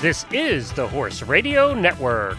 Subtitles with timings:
[0.00, 2.38] This is the Horse Radio Network.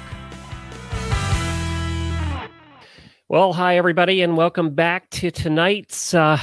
[3.28, 6.40] Well, hi, everybody, and welcome back to tonight's uh,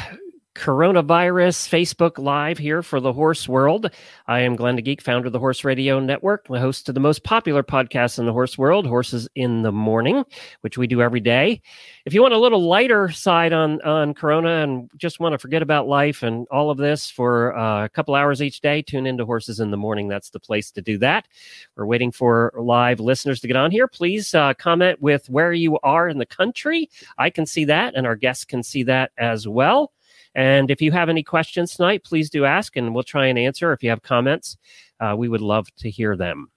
[0.57, 3.91] coronavirus Facebook Live here for the Horse World.
[4.27, 7.01] I am Glenn the Geek, founder of the Horse Radio Network, the host of the
[7.01, 10.25] most popular podcast in the horse world, Horses in the Morning,
[10.63, 11.61] which we do every day.
[12.07, 15.61] If you want a little lighter side on on Corona and just want to forget
[15.61, 19.27] about life and all of this for uh, a couple hours each day, tune into
[19.27, 20.09] Horses in the Morning.
[20.09, 21.29] That's the place to do that.
[21.77, 23.89] We're waiting for live listeners to get on here.
[23.89, 26.89] Please uh, comment with where you are in the country.
[27.19, 29.93] I can see that, and our guests can see that as well.
[30.37, 33.73] And if you have any questions tonight, please do ask and we'll try and answer.
[33.73, 34.59] If you have comments,
[35.01, 36.51] uh, we would love to hear them.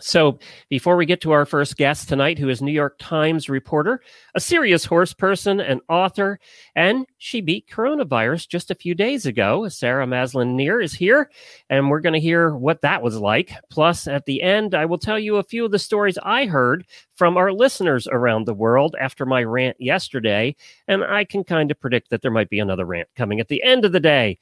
[0.00, 4.02] So, before we get to our first guest tonight, who is New York Times reporter,
[4.34, 6.40] a serious horse person, and author,
[6.74, 9.68] and she beat coronavirus just a few days ago.
[9.68, 11.30] Sarah Maslin Nir is here,
[11.70, 13.52] and we're going to hear what that was like.
[13.70, 16.84] Plus, at the end, I will tell you a few of the stories I heard
[17.14, 20.56] from our listeners around the world after my rant yesterday,
[20.88, 23.62] and I can kind of predict that there might be another rant coming at the
[23.62, 24.38] end of the day.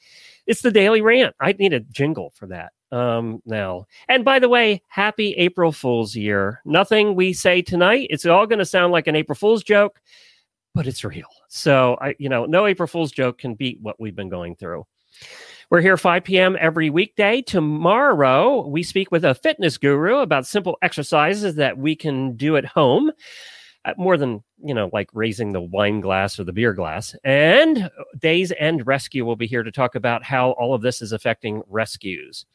[0.46, 1.36] It's the daily rant.
[1.40, 3.86] I need a jingle for that um, now.
[4.08, 6.60] And by the way, happy April Fool's year.
[6.64, 10.00] Nothing we say tonight, it's all going to sound like an April Fool's joke,
[10.74, 11.26] but it's real.
[11.48, 14.86] So, I, you know, no April Fool's joke can beat what we've been going through.
[15.70, 16.56] We're here 5 p.m.
[16.60, 17.40] every weekday.
[17.40, 22.66] Tomorrow, we speak with a fitness guru about simple exercises that we can do at
[22.66, 23.10] home.
[23.84, 27.90] Uh, more than you know like raising the wine glass or the beer glass and
[28.20, 31.62] days end rescue will be here to talk about how all of this is affecting
[31.66, 32.46] rescues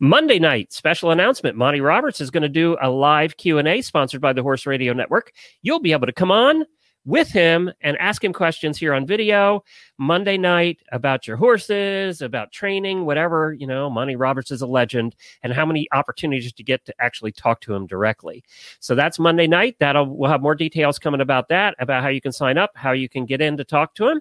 [0.00, 1.56] Monday night special announcement.
[1.56, 5.32] Monty Roberts is going to do a live Q&A sponsored by the Horse Radio Network.
[5.62, 6.64] You'll be able to come on
[7.06, 9.62] with him and ask him questions here on video
[9.96, 15.14] Monday night about your horses, about training, whatever, you know, Monty Roberts is a legend
[15.42, 18.44] and how many opportunities to get to actually talk to him directly.
[18.80, 19.76] So that's Monday night.
[19.78, 22.90] That'll we'll have more details coming about that, about how you can sign up, how
[22.90, 24.20] you can get in to talk to him.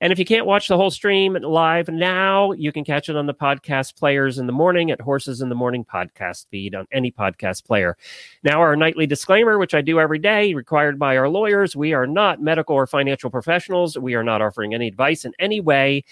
[0.00, 3.26] And if you can't watch the whole stream live now, you can catch it on
[3.26, 7.12] the podcast players in the morning at Horses in the Morning podcast feed on any
[7.12, 7.96] podcast player.
[8.42, 11.76] Now, our nightly disclaimer, which I do every day, required by our lawyers.
[11.76, 13.98] We are not medical or financial professionals.
[13.98, 16.04] We are not offering any advice in any way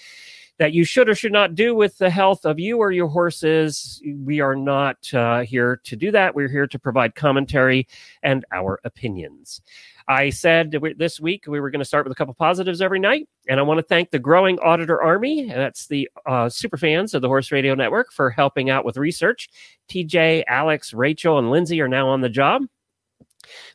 [0.59, 4.01] that you should or should not do with the health of you or your horses.
[4.23, 6.35] We are not uh, here to do that.
[6.35, 7.87] We're here to provide commentary
[8.21, 9.61] and our opinions.
[10.09, 13.29] I said this week we were going to start with a couple positives every night.
[13.47, 15.47] And I want to thank the growing auditor army.
[15.47, 19.49] That's the uh, super fans of the Horse Radio Network for helping out with research.
[19.87, 22.63] TJ, Alex, Rachel, and Lindsay are now on the job.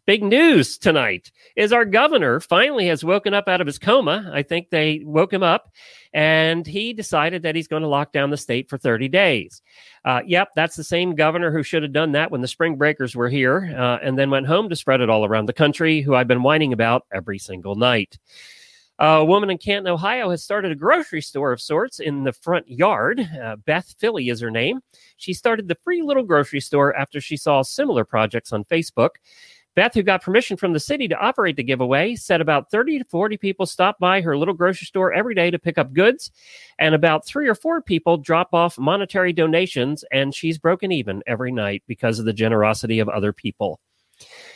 [0.07, 4.31] Big news tonight is our governor finally has woken up out of his coma.
[4.33, 5.73] I think they woke him up
[6.13, 9.63] and he decided that he's going to lock down the state for 30 days.
[10.05, 13.17] Uh, yep, that's the same governor who should have done that when the spring breakers
[13.17, 16.15] were here uh, and then went home to spread it all around the country, who
[16.15, 18.19] I've been whining about every single night.
[19.01, 22.69] A woman in Canton, Ohio has started a grocery store of sorts in the front
[22.71, 23.19] yard.
[23.43, 24.81] Uh, Beth Philly is her name.
[25.17, 29.11] She started the free little grocery store after she saw similar projects on Facebook.
[29.75, 33.05] Beth, who got permission from the city to operate the giveaway, said about 30 to
[33.05, 36.31] 40 people stop by her little grocery store every day to pick up goods,
[36.79, 41.51] and about three or four people drop off monetary donations, and she's broken even every
[41.51, 43.81] night because of the generosity of other people.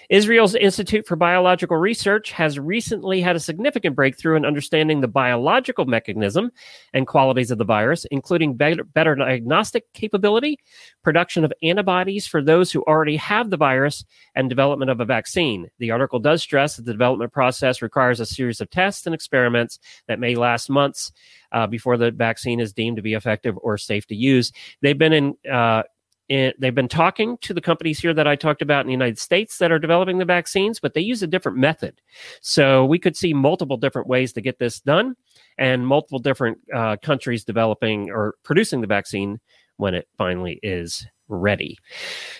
[0.08, 5.84] Israel's Institute for Biological Research has recently had a significant breakthrough in understanding the biological
[5.84, 6.50] mechanism
[6.94, 10.58] and qualities of the virus, including better, better, diagnostic capability,
[11.04, 14.04] production of antibodies for those who already have the virus,
[14.34, 15.68] and development of a vaccine.
[15.78, 19.78] The article does stress that the development process requires a series of tests and experiments
[20.06, 21.12] that may last months
[21.52, 24.52] uh, before the vaccine is deemed to be effective or safe to use.
[24.80, 25.82] They've been in uh,
[26.28, 29.18] it, they've been talking to the companies here that I talked about in the United
[29.18, 32.00] States that are developing the vaccines, but they use a different method.
[32.42, 35.14] So we could see multiple different ways to get this done
[35.56, 39.40] and multiple different uh, countries developing or producing the vaccine
[39.76, 41.78] when it finally is ready.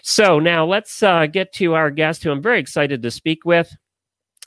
[0.02, 3.74] So now let's uh, get to our guest who I'm very excited to speak with.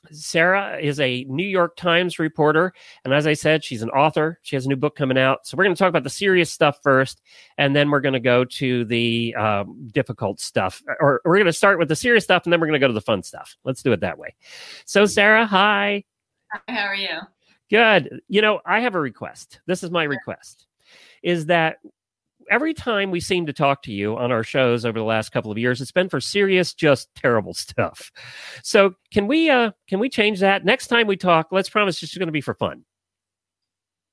[0.10, 2.74] Sarah is a New York Times reporter.
[3.06, 4.40] And as I said, she's an author.
[4.42, 5.46] She has a new book coming out.
[5.46, 7.22] So we're going to talk about the serious stuff first,
[7.58, 10.82] and then we're going to go to the um, difficult stuff.
[11.00, 12.88] Or we're going to start with the serious stuff, and then we're going to go
[12.88, 13.56] to the fun stuff.
[13.64, 14.36] Let's do it that way.
[14.86, 16.04] So, Sarah, hi.
[16.52, 17.20] Hi, how are you?
[17.70, 18.22] Good.
[18.28, 19.62] You know, I have a request.
[19.66, 20.66] This is my request
[21.24, 21.78] is that
[22.52, 25.52] every time we seem to talk to you on our shows over the last couple
[25.52, 28.12] of years, it's been for serious, just terrible stuff.
[28.62, 30.64] So can we uh can we change that?
[30.64, 32.84] Next time we talk, let's promise it's to be for fun.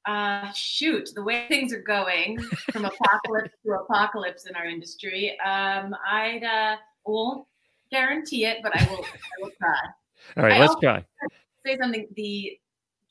[0.06, 2.38] Uh, shoot, the way things are going
[2.73, 7.46] from apocalypse to apocalypse in our industry, um, I'd uh, won't
[7.91, 9.05] guarantee it, but I will.
[9.05, 9.76] I will try.
[10.38, 11.05] All right, I let's try.
[11.67, 12.06] Say something.
[12.17, 12.58] The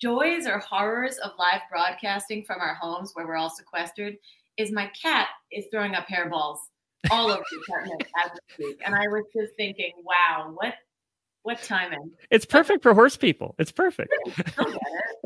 [0.01, 4.17] joys or horrors of live broadcasting from our homes, where we're all sequestered,
[4.57, 6.57] is my cat is throwing up hairballs
[7.11, 10.73] all over the apartment as we speak, and I was just thinking, wow, what
[11.43, 12.11] what timing?
[12.29, 13.55] It's perfect for horse people.
[13.57, 14.13] It's perfect.
[14.25, 14.73] It,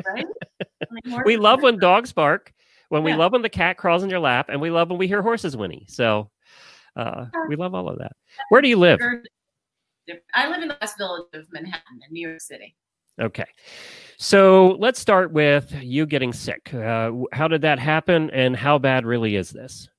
[0.08, 1.26] right?
[1.26, 2.54] We love when dogs bark,
[2.90, 5.08] when we love when the cat crawls in your lap, and we love when we
[5.08, 5.86] hear horses whinny.
[5.90, 6.30] So
[6.96, 8.12] uh, we love all of that.
[8.50, 9.00] Where do you live?
[10.34, 12.76] I live in the West Village of Manhattan in New York City.
[13.22, 13.46] Okay.
[14.18, 16.74] So let's start with you getting sick.
[16.74, 19.90] Uh, how did that happen, and how bad really is this?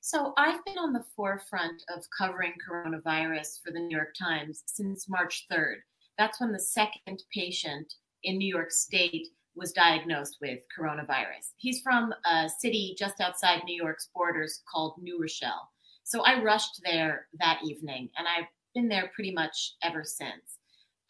[0.00, 5.08] So I've been on the forefront of covering coronavirus for the New York Times since
[5.08, 5.78] March 3rd.
[6.16, 7.92] That's when the second patient
[8.22, 9.26] in New York State
[9.56, 11.54] was diagnosed with coronavirus.
[11.56, 15.68] He's from a city just outside New York's borders called New Rochelle.
[16.04, 20.55] So I rushed there that evening and I've been there pretty much ever since.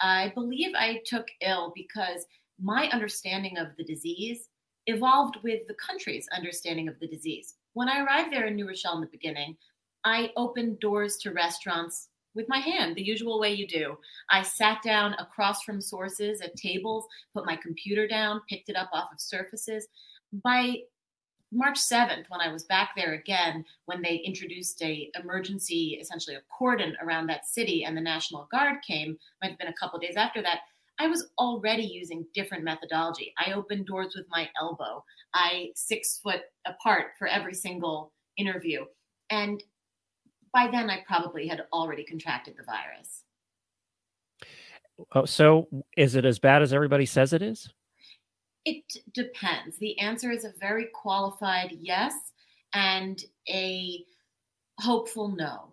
[0.00, 2.26] I believe I took ill because
[2.60, 4.48] my understanding of the disease
[4.87, 7.54] evolved with the country's understanding of the disease.
[7.75, 9.56] When I arrived there in New Rochelle in the beginning,
[10.04, 13.98] I opened doors to restaurants with my hand, the usual way you do.
[14.31, 18.90] I sat down across from sources at tables, put my computer down, picked it up
[18.92, 19.88] off of surfaces.
[20.44, 20.82] By
[21.52, 26.43] March 7th, when I was back there again, when they introduced a emergency, essentially a
[26.56, 30.16] cordon around that city, and the National Guard came, might have been a couple days
[30.16, 30.60] after that,
[30.98, 33.32] I was already using different methodology.
[33.38, 35.04] I opened doors with my elbow.
[35.34, 38.84] I six foot apart for every single interview.
[39.31, 39.62] And
[40.52, 43.25] by then, I probably had already contracted the virus.
[45.14, 47.69] Oh, so is it as bad as everybody says it is?
[48.66, 49.78] It depends.
[49.78, 52.12] The answer is a very qualified yes
[52.74, 54.04] and a
[54.80, 55.72] hopeful no.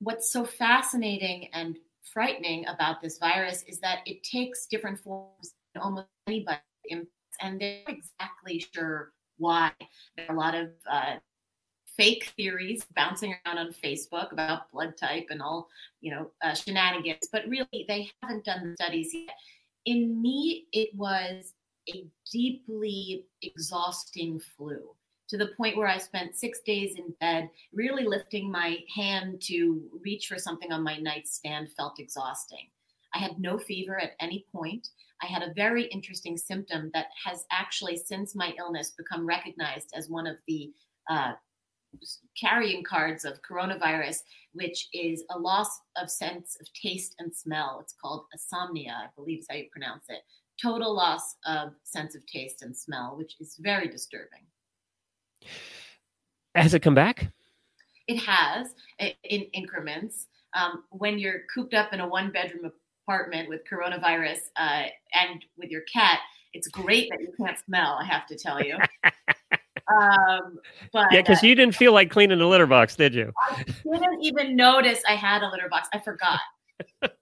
[0.00, 1.78] What's so fascinating and
[2.12, 6.58] frightening about this virus is that it takes different forms in almost anybody
[6.90, 9.70] and they're not exactly sure why.
[10.16, 11.16] There are a lot of uh,
[11.96, 15.68] fake theories bouncing around on Facebook about blood type and all,
[16.00, 19.34] you know, uh, shenanigans, but really they haven't done the studies yet.
[19.84, 21.52] In me, it was
[21.88, 24.94] a deeply exhausting flu
[25.28, 29.82] to the point where I spent six days in bed, really lifting my hand to
[30.04, 32.68] reach for something on my nightstand felt exhausting.
[33.14, 34.88] I had no fever at any point.
[35.22, 40.08] I had a very interesting symptom that has actually, since my illness, become recognized as
[40.08, 40.70] one of the
[41.08, 41.32] uh,
[42.38, 44.18] carrying cards of coronavirus,
[44.52, 47.78] which is a loss of sense of taste and smell.
[47.80, 50.20] It's called asomnia, I believe is how you pronounce it.
[50.62, 54.40] Total loss of sense of taste and smell, which is very disturbing.
[56.54, 57.30] Has it come back?
[58.08, 60.28] It has in increments.
[60.54, 62.70] Um, when you're cooped up in a one bedroom
[63.06, 66.20] apartment with coronavirus uh, and with your cat,
[66.52, 68.76] it's great that you can't smell, I have to tell you.
[69.92, 70.58] um,
[70.92, 73.32] but Yeah, because uh, you didn't feel like cleaning the litter box, did you?
[73.50, 75.88] I didn't even notice I had a litter box.
[75.92, 76.40] I forgot.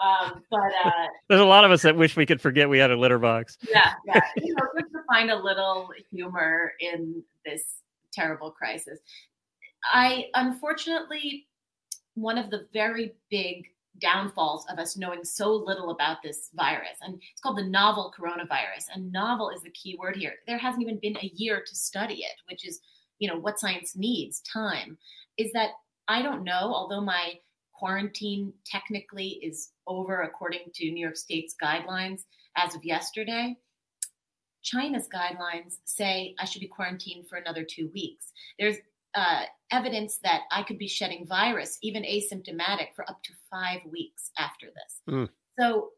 [0.00, 0.90] um, but uh,
[1.28, 3.58] There's a lot of us that wish we could forget we had a litter box.
[3.68, 7.62] yeah, yeah, you know, just to find a little humor in this
[8.12, 8.98] terrible crisis.
[9.92, 11.46] I unfortunately,
[12.14, 13.66] one of the very big
[14.00, 18.86] downfalls of us knowing so little about this virus, and it's called the novel coronavirus.
[18.94, 20.34] And novel is the key word here.
[20.46, 22.80] There hasn't even been a year to study it, which is,
[23.18, 24.96] you know, what science needs time.
[25.36, 25.70] Is that
[26.08, 27.34] I don't know, although my
[27.78, 32.24] quarantine technically is over according to New York State's guidelines
[32.56, 33.56] as of yesterday.
[34.62, 38.32] China's guidelines say I should be quarantined for another two weeks.
[38.58, 38.76] There's
[39.14, 39.42] uh,
[39.72, 44.66] evidence that I could be shedding virus, even asymptomatic, for up to five weeks after
[44.66, 45.00] this.
[45.14, 45.28] Mm.
[45.58, 45.90] So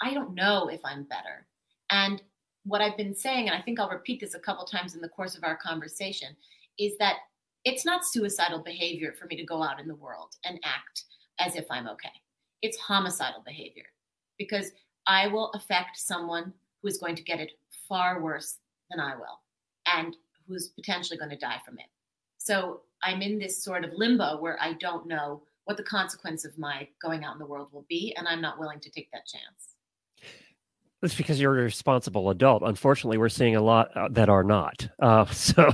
[0.00, 1.46] I don't know if I'm better.
[1.90, 2.22] And
[2.64, 5.08] what I've been saying, and I think I'll repeat this a couple times in the
[5.08, 6.36] course of our conversation,
[6.78, 7.16] is that
[7.64, 11.04] it's not suicidal behavior for me to go out in the world and act
[11.40, 12.08] as if I'm okay.
[12.64, 13.84] It's homicidal behavior
[14.38, 14.72] because
[15.06, 17.52] I will affect someone who is going to get it
[17.86, 18.56] far worse
[18.90, 19.40] than I will
[19.94, 20.16] and
[20.48, 21.84] who's potentially going to die from it.
[22.38, 26.56] So I'm in this sort of limbo where I don't know what the consequence of
[26.56, 29.26] my going out in the world will be, and I'm not willing to take that
[29.26, 29.74] chance.
[31.02, 32.62] That's because you're a responsible adult.
[32.62, 34.88] Unfortunately, we're seeing a lot uh, that are not.
[34.98, 35.70] Uh, so,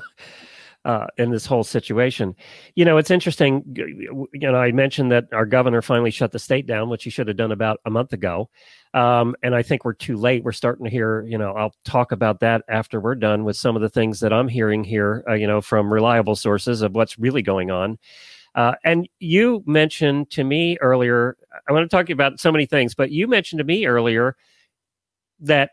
[0.84, 2.34] uh, in this whole situation.
[2.74, 3.62] You know, it's interesting.
[3.74, 7.28] You know, I mentioned that our governor finally shut the state down, which he should
[7.28, 8.48] have done about a month ago.
[8.94, 10.42] Um, and I think we're too late.
[10.42, 13.76] We're starting to hear, you know, I'll talk about that after we're done with some
[13.76, 17.18] of the things that I'm hearing here, uh, you know, from reliable sources of what's
[17.18, 17.98] really going on.
[18.54, 21.36] Uh, and you mentioned to me earlier,
[21.68, 24.36] I want to talk about so many things, but you mentioned to me earlier
[25.40, 25.70] that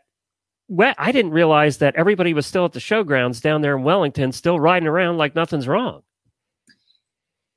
[0.68, 4.32] well, I didn't realize that everybody was still at the showgrounds down there in Wellington,
[4.32, 6.02] still riding around like nothing's wrong.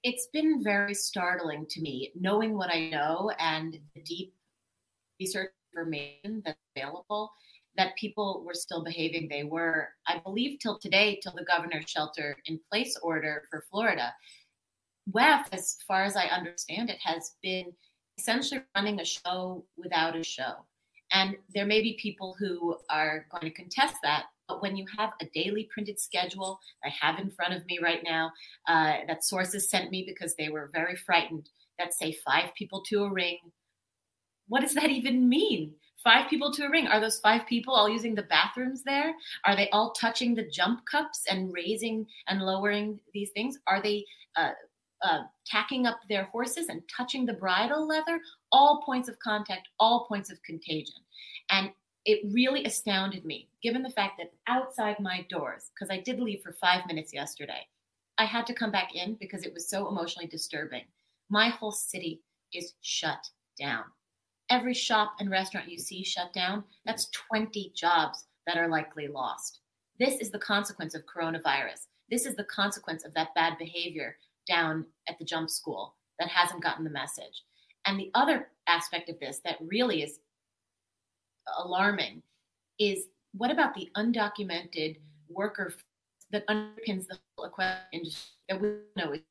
[0.03, 4.34] It's been very startling to me, knowing what I know and the deep
[5.20, 7.32] research information that's available,
[7.77, 9.89] that people were still behaving they were.
[10.08, 14.13] I believe till today, till the governor's shelter in place order for Florida,
[15.12, 17.74] WEF, as far as I understand it, has been
[18.18, 20.65] essentially running a show without a show.
[21.12, 24.25] And there may be people who are going to contest that.
[24.48, 28.01] But when you have a daily printed schedule, I have in front of me right
[28.03, 28.32] now,
[28.68, 31.50] uh, that sources sent me because they were very frightened,
[31.80, 33.38] that say five people to a ring.
[34.48, 35.74] What does that even mean?
[36.03, 36.88] Five people to a ring.
[36.88, 39.13] Are those five people all using the bathrooms there?
[39.46, 43.58] Are they all touching the jump cups and raising and lowering these things?
[43.68, 44.51] Are they uh,
[45.03, 48.20] uh, tacking up their horses and touching the bridle leather,
[48.51, 51.01] all points of contact, all points of contagion.
[51.50, 51.72] And
[52.05, 56.41] it really astounded me, given the fact that outside my doors, because I did leave
[56.41, 57.67] for five minutes yesterday,
[58.17, 60.84] I had to come back in because it was so emotionally disturbing.
[61.29, 62.22] My whole city
[62.53, 63.20] is shut
[63.60, 63.84] down.
[64.50, 69.60] Every shop and restaurant you see shut down, that's 20 jobs that are likely lost.
[70.00, 71.88] This is the consequence of coronavirus.
[72.10, 74.17] This is the consequence of that bad behavior
[74.48, 77.43] down at the jump school that hasn't gotten the message.
[77.86, 80.19] And the other aspect of this that really is
[81.57, 82.21] alarming
[82.79, 84.98] is what about the undocumented
[85.29, 85.74] worker
[86.31, 89.21] that underpins the whole equipment industry that we know is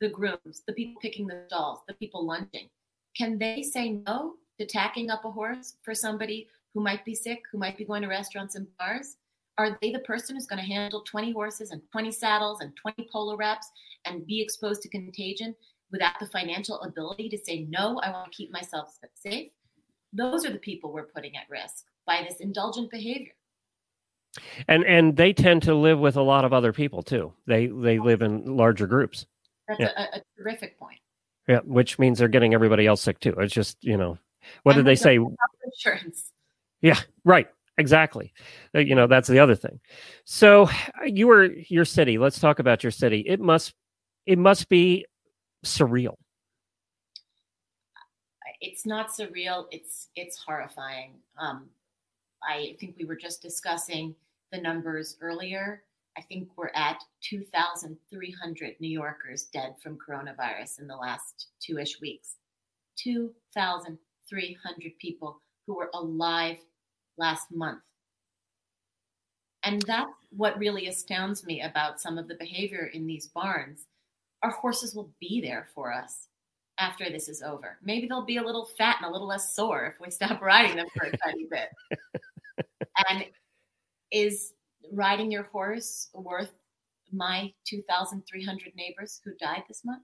[0.00, 2.68] the grooms, the people picking the stalls, the people lunging.
[3.16, 7.42] Can they say no to tacking up a horse for somebody who might be sick,
[7.50, 9.16] who might be going to restaurants and bars?
[9.58, 13.08] Are they the person who's going to handle 20 horses and 20 saddles and 20
[13.10, 13.70] polo wraps
[14.04, 15.54] and be exposed to contagion
[15.90, 19.50] without the financial ability to say, no, I want to keep myself safe?
[20.12, 23.32] Those are the people we're putting at risk by this indulgent behavior.
[24.68, 27.32] And and they tend to live with a lot of other people too.
[27.46, 28.02] They they oh.
[28.02, 29.24] live in larger groups.
[29.66, 29.92] That's yeah.
[29.96, 31.00] a, a, terrific point.
[31.48, 33.34] Yeah, which means they're getting everybody else sick too.
[33.38, 34.18] It's just you know,
[34.62, 35.18] what and did they say?
[35.64, 36.32] Insurance.
[36.82, 37.48] Yeah, right.
[37.78, 38.32] Exactly.
[38.74, 39.80] Uh, you know, that's the other thing.
[40.24, 40.68] So
[41.04, 42.18] you were your city.
[42.18, 43.24] Let's talk about your city.
[43.26, 43.74] It must
[44.24, 45.04] it must be
[45.64, 46.14] surreal.
[48.60, 49.66] It's not surreal.
[49.70, 51.14] It's it's horrifying.
[51.38, 51.68] Um,
[52.42, 54.14] I think we were just discussing
[54.50, 55.82] the numbers earlier.
[56.16, 62.00] I think we're at 2,300 New Yorkers dead from coronavirus in the last two ish
[62.00, 62.36] weeks.
[62.96, 66.56] 2,300 people who were alive
[67.18, 67.80] last month.
[69.62, 73.86] And that's what really astounds me about some of the behavior in these barns.
[74.42, 76.28] Our horses will be there for us
[76.78, 77.78] after this is over.
[77.82, 80.76] Maybe they'll be a little fat and a little less sore if we stop riding
[80.76, 81.68] them for a tiny bit.
[83.10, 83.26] And
[84.10, 84.54] is
[84.90, 86.52] riding your horse worth
[87.12, 90.02] my 2,300 neighbors who died this month?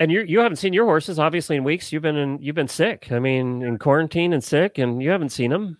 [0.00, 1.92] And you you haven't seen your horses obviously in weeks.
[1.92, 3.12] You've been in you've been sick.
[3.12, 5.76] I mean, in quarantine and sick, and you haven't seen them.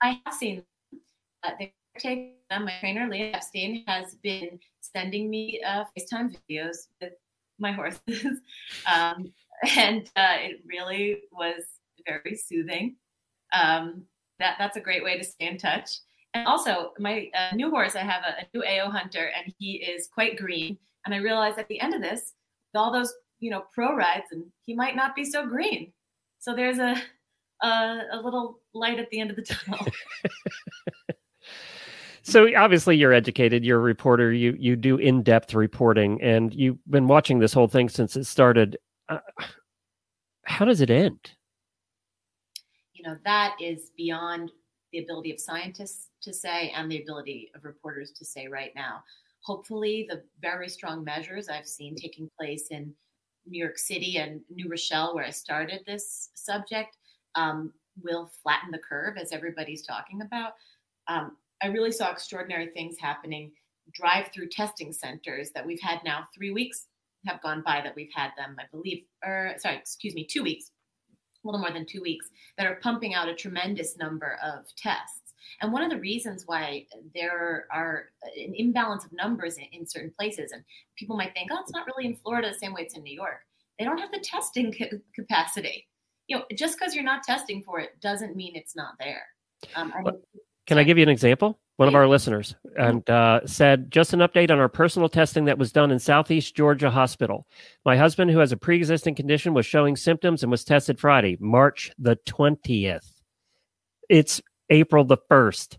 [0.00, 1.00] I have seen them.
[1.42, 2.64] Uh, they take them.
[2.64, 7.12] My trainer Leah Epstein has been sending me uh, FaceTime videos with
[7.58, 8.40] my horses,
[8.92, 9.32] um,
[9.76, 11.64] and uh, it really was
[12.06, 12.96] very soothing.
[13.52, 14.04] Um,
[14.38, 15.90] that that's a great way to stay in touch.
[16.34, 19.76] And also, my uh, new horse, I have a, a new AO hunter, and he
[19.76, 20.78] is quite green.
[21.04, 22.34] And I realized at the end of this,
[22.74, 25.92] all those you know pro rides and he might not be so green.
[26.38, 26.96] So there's a
[27.62, 29.86] a, a little light at the end of the tunnel.
[32.28, 37.06] So obviously you're educated you're a reporter you you do in-depth reporting and you've been
[37.06, 38.78] watching this whole thing since it started.
[39.08, 39.20] Uh,
[40.44, 41.20] how does it end?
[42.94, 44.50] You know that is beyond
[44.92, 49.04] the ability of scientists to say and the ability of reporters to say right now.
[49.44, 52.92] Hopefully the very strong measures i've seen taking place in
[53.46, 56.96] New York City and New Rochelle, where I started this subject,
[57.34, 57.72] um,
[58.02, 60.52] will flatten the curve, as everybody's talking about.
[61.08, 63.52] Um, I really saw extraordinary things happening.
[63.92, 66.86] Drive through testing centers that we've had now three weeks
[67.26, 70.70] have gone by that we've had them, I believe, or sorry, excuse me, two weeks,
[71.44, 75.25] a little more than two weeks, that are pumping out a tremendous number of tests.
[75.60, 80.12] And one of the reasons why there are an imbalance of numbers in, in certain
[80.16, 80.62] places, and
[80.96, 83.14] people might think, oh, it's not really in Florida the same way it's in New
[83.14, 83.40] York.
[83.78, 84.74] They don't have the testing
[85.14, 85.86] capacity.
[86.28, 89.22] You know, just because you're not testing for it doesn't mean it's not there.
[89.74, 90.10] Um, I
[90.66, 91.58] Can I give you an example?
[91.76, 95.58] One of our listeners and uh, said, just an update on our personal testing that
[95.58, 97.46] was done in Southeast Georgia Hospital.
[97.84, 101.36] My husband, who has a pre existing condition, was showing symptoms and was tested Friday,
[101.38, 103.20] March the 20th.
[104.08, 105.78] It's April the 1st.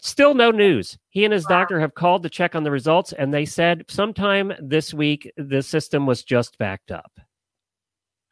[0.00, 0.98] Still no news.
[1.10, 4.52] He and his doctor have called to check on the results, and they said sometime
[4.60, 7.18] this week the system was just backed up.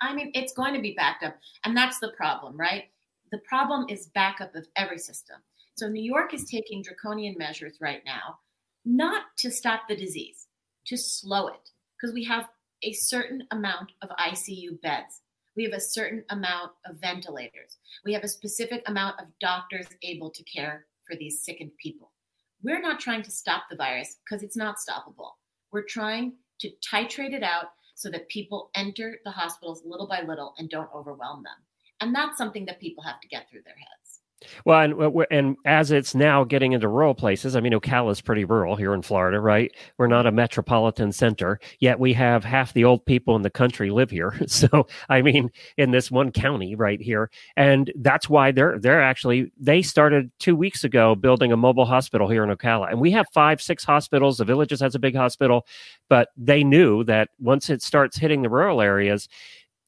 [0.00, 1.36] I mean, it's going to be backed up.
[1.64, 2.84] And that's the problem, right?
[3.32, 5.36] The problem is backup of every system.
[5.76, 8.38] So New York is taking draconian measures right now,
[8.84, 10.46] not to stop the disease,
[10.86, 12.48] to slow it, because we have
[12.82, 15.22] a certain amount of ICU beds.
[15.56, 17.78] We have a certain amount of ventilators.
[18.04, 22.12] We have a specific amount of doctors able to care for these sickened people.
[22.62, 25.30] We're not trying to stop the virus because it's not stoppable.
[25.72, 30.54] We're trying to titrate it out so that people enter the hospitals little by little
[30.58, 31.56] and don't overwhelm them.
[32.00, 34.05] And that's something that people have to get through their heads.
[34.66, 38.44] Well, and and as it's now getting into rural places, I mean, Ocala is pretty
[38.44, 39.72] rural here in Florida, right?
[39.96, 43.90] We're not a metropolitan center, yet we have half the old people in the country
[43.90, 44.34] live here.
[44.56, 49.52] So, I mean, in this one county right here, and that's why they're they're actually
[49.58, 53.26] they started two weeks ago building a mobile hospital here in Ocala, and we have
[53.34, 54.38] five, six hospitals.
[54.38, 55.66] The Villages has a big hospital,
[56.08, 59.28] but they knew that once it starts hitting the rural areas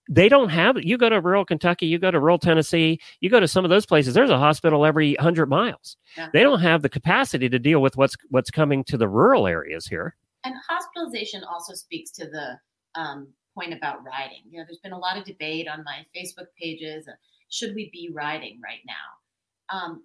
[0.08, 0.84] they don't have it.
[0.84, 3.68] You go to rural Kentucky, you go to rural Tennessee, you go to some of
[3.68, 4.14] those places.
[4.14, 5.96] There's a hospital every hundred miles.
[6.16, 6.28] Yeah.
[6.32, 9.86] They don't have the capacity to deal with what's what's coming to the rural areas
[9.86, 10.16] here.
[10.44, 12.58] And hospitalization also speaks to the
[12.98, 14.42] um, point about riding.
[14.48, 17.06] You know, there's been a lot of debate on my Facebook pages.
[17.06, 17.12] Uh,
[17.50, 19.76] should we be riding right now?
[19.76, 20.02] Um,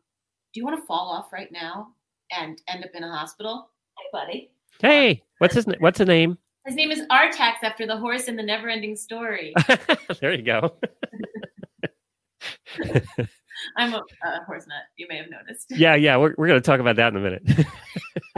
[0.53, 1.89] do you want to fall off right now
[2.31, 3.69] and end up in a hospital?
[3.97, 4.51] Hey, buddy.
[4.79, 6.37] Hey, what's his what's the name?
[6.65, 9.53] His name is Artax after the horse in the never ending story.
[10.21, 10.73] there you go.
[13.77, 14.83] I'm a, a, horse nut.
[14.97, 15.67] You may have noticed.
[15.71, 16.15] Yeah, yeah.
[16.17, 17.43] We're, we're going to talk about that in a minute.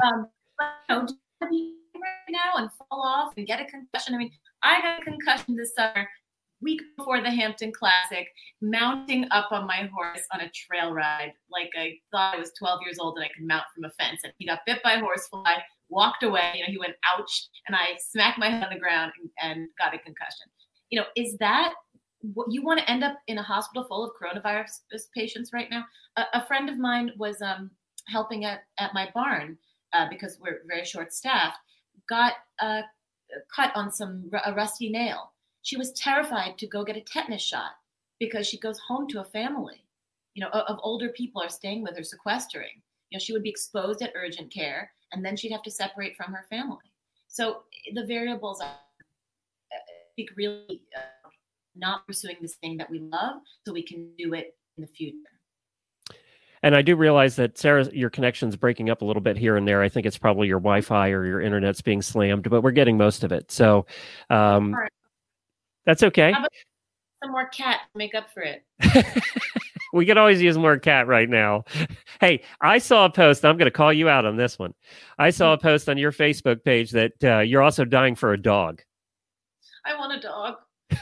[0.04, 4.16] um, but, you know, right now and fall off and get a concussion.
[4.16, 4.32] I mean,
[4.64, 6.08] I got a concussion this summer,
[6.62, 8.28] week before the Hampton Classic,
[8.62, 11.34] mounting up on my horse on a trail ride.
[11.52, 14.22] Like I thought I was 12 years old and I could mount from a fence.
[14.24, 15.58] And he got bit by a horsefly
[15.90, 16.54] walked away.
[16.56, 19.68] You know, he went ouch, and I smacked my head on the ground and, and
[19.80, 20.48] got a concussion.
[20.90, 21.74] You know, is that
[22.34, 24.70] what you want to end up in a hospital full of coronavirus
[25.16, 25.86] patients right now?
[26.18, 27.72] A, a friend of mine was um,
[28.08, 29.58] helping at, at my barn
[29.94, 31.58] uh, because we're very short staffed,
[32.10, 32.82] got a
[33.56, 35.32] cut on some a rusty nail.
[35.64, 37.72] She was terrified to go get a tetanus shot
[38.20, 39.84] because she goes home to a family,
[40.36, 42.82] you know, of, of older people are staying with her, sequestering.
[43.10, 46.16] You know, she would be exposed at urgent care and then she'd have to separate
[46.16, 46.92] from her family.
[47.28, 47.64] So
[47.94, 48.68] the variables are,
[49.72, 49.78] I
[50.16, 51.30] think, really uh,
[51.76, 55.18] not pursuing this thing that we love so we can do it in the future.
[56.64, 59.68] And I do realize that Sarah, your connection's breaking up a little bit here and
[59.68, 59.84] there.
[59.84, 63.24] I think it's probably your Wi-Fi or your internet's being slammed, but we're getting most
[63.24, 63.52] of it.
[63.52, 63.86] So
[64.32, 64.92] um, right.
[65.86, 66.34] that's okay.
[67.26, 68.64] Some more cat to make up for it.
[69.94, 71.64] we could always use more cat right now.
[72.22, 73.44] Hey, I saw a post.
[73.44, 74.74] I'm going to call you out on this one.
[75.20, 78.42] I saw a post on your Facebook page that uh, you're also dying for a
[78.42, 78.82] dog.
[79.86, 80.56] I want a dog.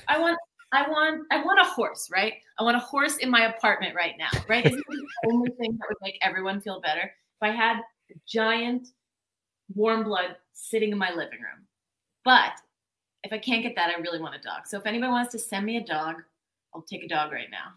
[0.07, 0.39] I want.
[0.71, 1.21] I want.
[1.31, 2.09] I want a horse.
[2.11, 2.33] Right.
[2.57, 4.31] I want a horse in my apartment right now.
[4.49, 4.65] Right.
[4.65, 7.77] Isn't the only thing that would make everyone feel better if I had
[8.09, 8.87] a giant
[9.75, 11.67] warm blood sitting in my living room.
[12.25, 12.53] But
[13.23, 14.67] if I can't get that, I really want a dog.
[14.67, 16.15] So if anybody wants to send me a dog,
[16.73, 17.73] I'll take a dog right now.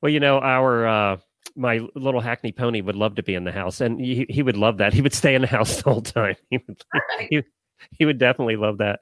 [0.00, 1.16] Well, you know, our uh,
[1.56, 4.56] my little hackney pony would love to be in the house, and he, he would
[4.56, 4.92] love that.
[4.92, 6.36] He would stay in the house the whole time.
[6.50, 6.84] He would,
[7.30, 7.42] he,
[7.98, 9.00] he would definitely love that.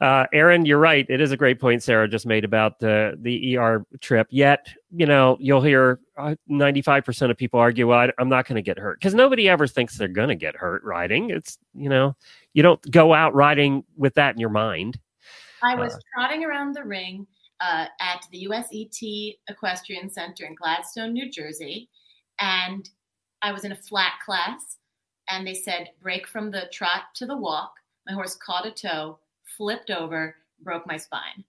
[0.00, 1.04] Uh, Aaron, you're right.
[1.08, 4.28] It is a great point Sarah just made about the the ER trip.
[4.30, 8.56] Yet, you know, you'll hear 95% uh, of people argue, well, I, I'm not going
[8.56, 11.30] to get hurt because nobody ever thinks they're going to get hurt riding.
[11.30, 12.16] It's, you know,
[12.54, 14.98] you don't go out riding with that in your mind.
[15.62, 17.26] I was uh, trotting around the ring
[17.60, 21.88] uh, at the USET Equestrian Center in Gladstone, New Jersey.
[22.40, 22.88] And
[23.42, 24.78] I was in a flat class,
[25.28, 27.74] and they said, break from the trot to the walk.
[28.06, 29.18] My horse caught a toe,
[29.56, 31.44] flipped over, broke my spine.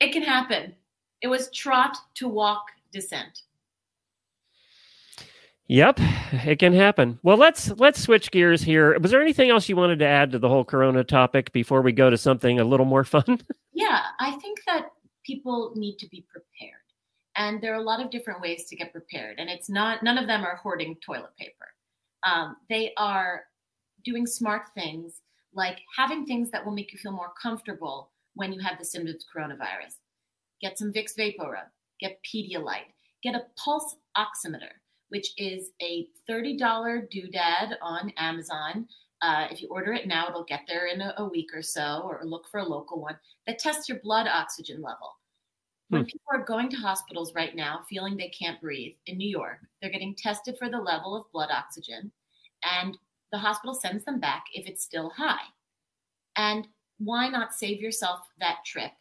[0.00, 0.74] It can happen.
[1.22, 3.42] It was trot to walk descent.
[5.68, 6.00] Yep,
[6.32, 7.18] it can happen.
[7.22, 8.98] Well, let's let's switch gears here.
[8.98, 11.92] Was there anything else you wanted to add to the whole corona topic before we
[11.92, 13.40] go to something a little more fun?
[13.78, 14.88] Yeah, I think that
[15.24, 16.82] people need to be prepared.
[17.36, 19.36] And there are a lot of different ways to get prepared.
[19.38, 21.68] And it's not, none of them are hoarding toilet paper.
[22.24, 23.44] Um, they are
[24.04, 25.20] doing smart things
[25.54, 29.24] like having things that will make you feel more comfortable when you have the symptoms
[29.24, 29.94] of coronavirus.
[30.60, 31.68] Get some Vicks VapoRub,
[32.00, 34.74] get Pedialyte, get a pulse oximeter,
[35.08, 38.86] which is a $30 doodad on Amazon.
[39.20, 42.02] Uh, if you order it now, it'll get there in a, a, week or so,
[42.04, 43.16] or look for a local one
[43.46, 45.16] that tests your blood oxygen level.
[45.88, 46.06] When hmm.
[46.06, 49.90] people are going to hospitals right now feeling they can't breathe in New York, they're
[49.90, 52.12] getting tested for the level of blood oxygen,
[52.62, 52.96] and
[53.32, 55.46] the hospital sends them back if it's still high.
[56.36, 56.68] And
[56.98, 58.92] why not save yourself that trip?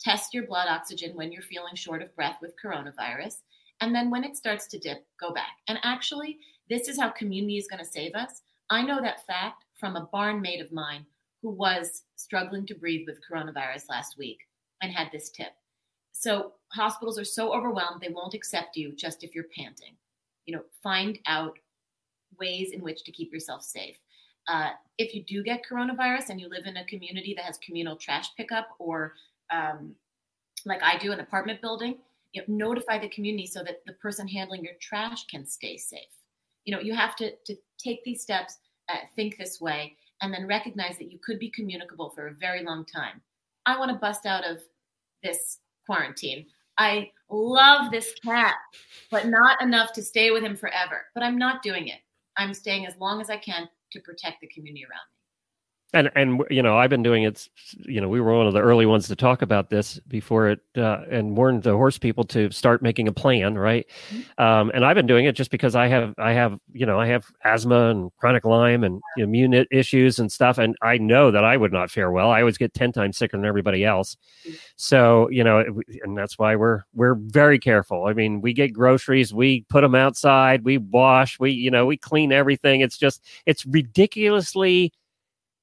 [0.00, 3.36] Test your blood oxygen when you're feeling short of breath with coronavirus.
[3.80, 5.58] And then when it starts to dip, go back.
[5.68, 6.38] And actually,
[6.70, 8.42] this is how community is going to save us.
[8.70, 11.04] I know that fact from a barn of mine
[11.42, 14.38] who was struggling to breathe with coronavirus last week
[14.80, 15.52] and had this tip.
[16.12, 19.94] So hospitals are so overwhelmed, they won't accept you just if you're panting.
[20.46, 21.58] You know, find out
[22.38, 23.96] ways in which to keep yourself safe.
[24.48, 27.96] Uh, if you do get coronavirus and you live in a community that has communal
[27.96, 29.14] trash pickup or
[29.50, 29.94] um,
[30.64, 31.96] like I do, an apartment building,
[32.34, 36.02] you know, notify the community so that the person handling your trash can stay safe.
[36.64, 40.46] You know, you have to, to take these steps, uh, think this way, and then
[40.46, 43.20] recognize that you could be communicable for a very long time.
[43.66, 44.58] I want to bust out of
[45.22, 46.46] this quarantine.
[46.76, 48.56] I love this cat,
[49.10, 51.02] but not enough to stay with him forever.
[51.14, 52.00] But I'm not doing it.
[52.36, 55.13] I'm staying as long as I can to protect the community around me
[55.94, 58.60] and and you know i've been doing it you know we were one of the
[58.60, 62.50] early ones to talk about this before it uh, and warned the horse people to
[62.50, 63.86] start making a plan right?
[64.10, 64.42] Mm-hmm.
[64.42, 67.06] um, and i've been doing it just because i have i have you know i
[67.06, 71.56] have asthma and chronic lyme and immune issues and stuff and i know that i
[71.56, 72.30] would not fare well.
[72.30, 74.16] I always get 10 times sicker than everybody else.
[74.46, 74.56] Mm-hmm.
[74.76, 75.64] so you know
[76.02, 78.06] and that's why we're we're very careful.
[78.06, 81.96] I mean we get groceries we put them outside we wash we you know we
[81.96, 82.80] clean everything.
[82.80, 84.92] It's just it's ridiculously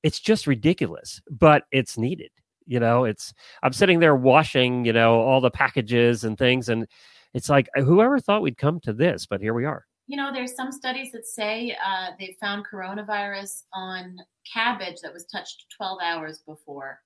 [0.04, 2.32] it's just ridiculous, but it's needed.
[2.66, 3.34] You know, it's
[3.64, 6.88] I'm sitting there washing, you know, all the packages and things, and
[7.34, 9.86] it's like whoever thought we'd come to this, but here we are.
[10.08, 14.18] You know, there's some studies that say uh, they found coronavirus on
[14.52, 17.00] cabbage that was touched 12 hours before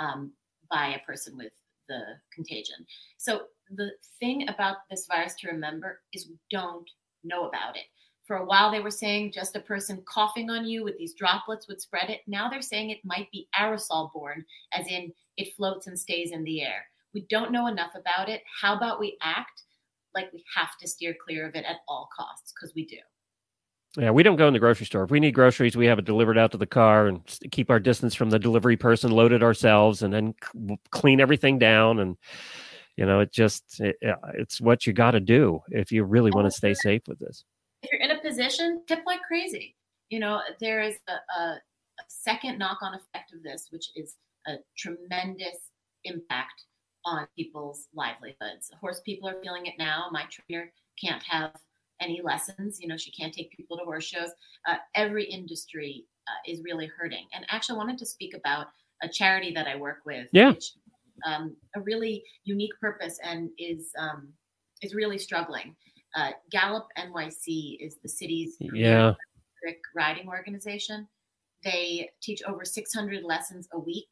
[0.00, 0.32] um,
[0.70, 1.52] by a person with
[1.88, 2.00] the
[2.32, 2.86] contagion.
[3.18, 6.88] So the thing about this virus to remember is we don't
[7.24, 7.84] know about it.
[8.26, 11.68] For a while, they were saying just a person coughing on you with these droplets
[11.68, 12.22] would spread it.
[12.26, 16.42] Now they're saying it might be aerosol borne, as in it floats and stays in
[16.42, 16.84] the air.
[17.14, 18.42] We don't know enough about it.
[18.60, 19.62] How about we act
[20.12, 22.52] like we have to steer clear of it at all costs?
[22.52, 22.96] Because we do.
[23.96, 25.04] Yeah, we don't go in the grocery store.
[25.04, 27.80] If we need groceries, we have it delivered out to the car and keep our
[27.80, 30.34] distance from the delivery person, load it ourselves, and then
[30.90, 32.00] clean everything down.
[32.00, 32.16] And
[32.96, 33.96] you know, it just it,
[34.34, 37.44] it's what you got to do if you really want to stay safe with this
[37.86, 39.76] if you're in a position, tip like crazy.
[40.10, 44.16] You know, there is a, a, a second knock on effect of this, which is
[44.46, 45.70] a tremendous
[46.04, 46.64] impact
[47.04, 48.70] on people's livelihoods.
[48.80, 50.06] Horse people are feeling it now.
[50.10, 50.72] My trainer
[51.02, 51.52] can't have
[52.00, 52.78] any lessons.
[52.80, 54.30] You know, she can't take people to horse shows.
[54.68, 57.26] Uh, every industry uh, is really hurting.
[57.34, 58.66] And actually, I wanted to speak about
[59.02, 60.28] a charity that I work with.
[60.32, 60.50] Yeah.
[60.50, 60.72] Which,
[61.26, 64.28] um, a really unique purpose and is um,
[64.82, 65.74] is really struggling.
[66.14, 69.14] Uh, Gallop NYC is the city's yeah.
[69.94, 71.08] riding organization.
[71.64, 74.08] They teach over 600 lessons a week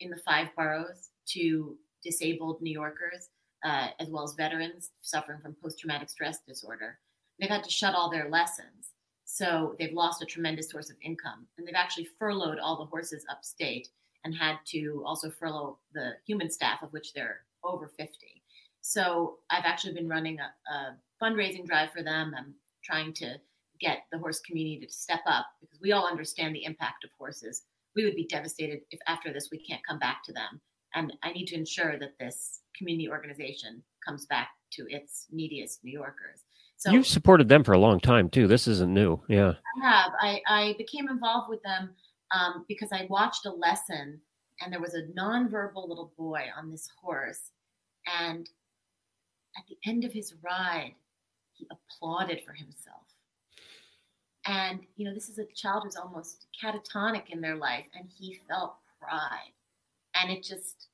[0.00, 3.30] in the five boroughs to disabled New Yorkers,
[3.64, 6.98] uh, as well as veterans suffering from post traumatic stress disorder.
[7.38, 8.92] They've had to shut all their lessons.
[9.24, 11.46] So they've lost a tremendous source of income.
[11.56, 13.88] And they've actually furloughed all the horses upstate
[14.24, 18.42] and had to also furlough the human staff, of which they're over 50.
[18.80, 22.34] So I've actually been running a, a fundraising drive for them.
[22.36, 22.54] I'm
[22.84, 23.36] trying to
[23.80, 27.62] get the horse community to step up because we all understand the impact of horses.
[27.94, 30.60] We would be devastated if after this we can't come back to them.
[30.94, 35.92] And I need to ensure that this community organization comes back to its neediest New
[35.92, 36.44] Yorkers.
[36.76, 38.46] So you've supported them for a long time too.
[38.46, 39.20] This isn't new.
[39.28, 39.54] Yeah.
[39.82, 40.12] I have.
[40.20, 41.90] I, I became involved with them
[42.32, 44.20] um, because I watched a lesson
[44.60, 47.50] and there was a nonverbal little boy on this horse.
[48.20, 48.48] And
[49.56, 50.94] at the end of his ride,
[51.58, 53.02] he applauded for himself.
[54.46, 58.38] And, you know, this is a child who's almost catatonic in their life, and he
[58.48, 59.52] felt pride.
[60.14, 60.88] And it just,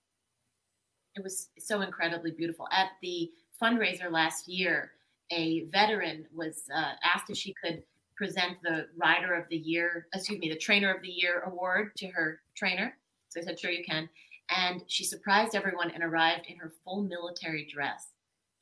[1.15, 2.67] it was so incredibly beautiful.
[2.73, 3.31] At the
[3.63, 4.93] fundraiser last year,
[5.31, 7.83] a veteran was uh, asked if she could
[8.17, 12.09] present the Rider of the Year, excuse me, the Trainer of the Year award to
[12.09, 12.97] her trainer.
[13.29, 14.09] So I said, sure, you can.
[14.51, 18.09] And she surprised everyone and arrived in her full military dress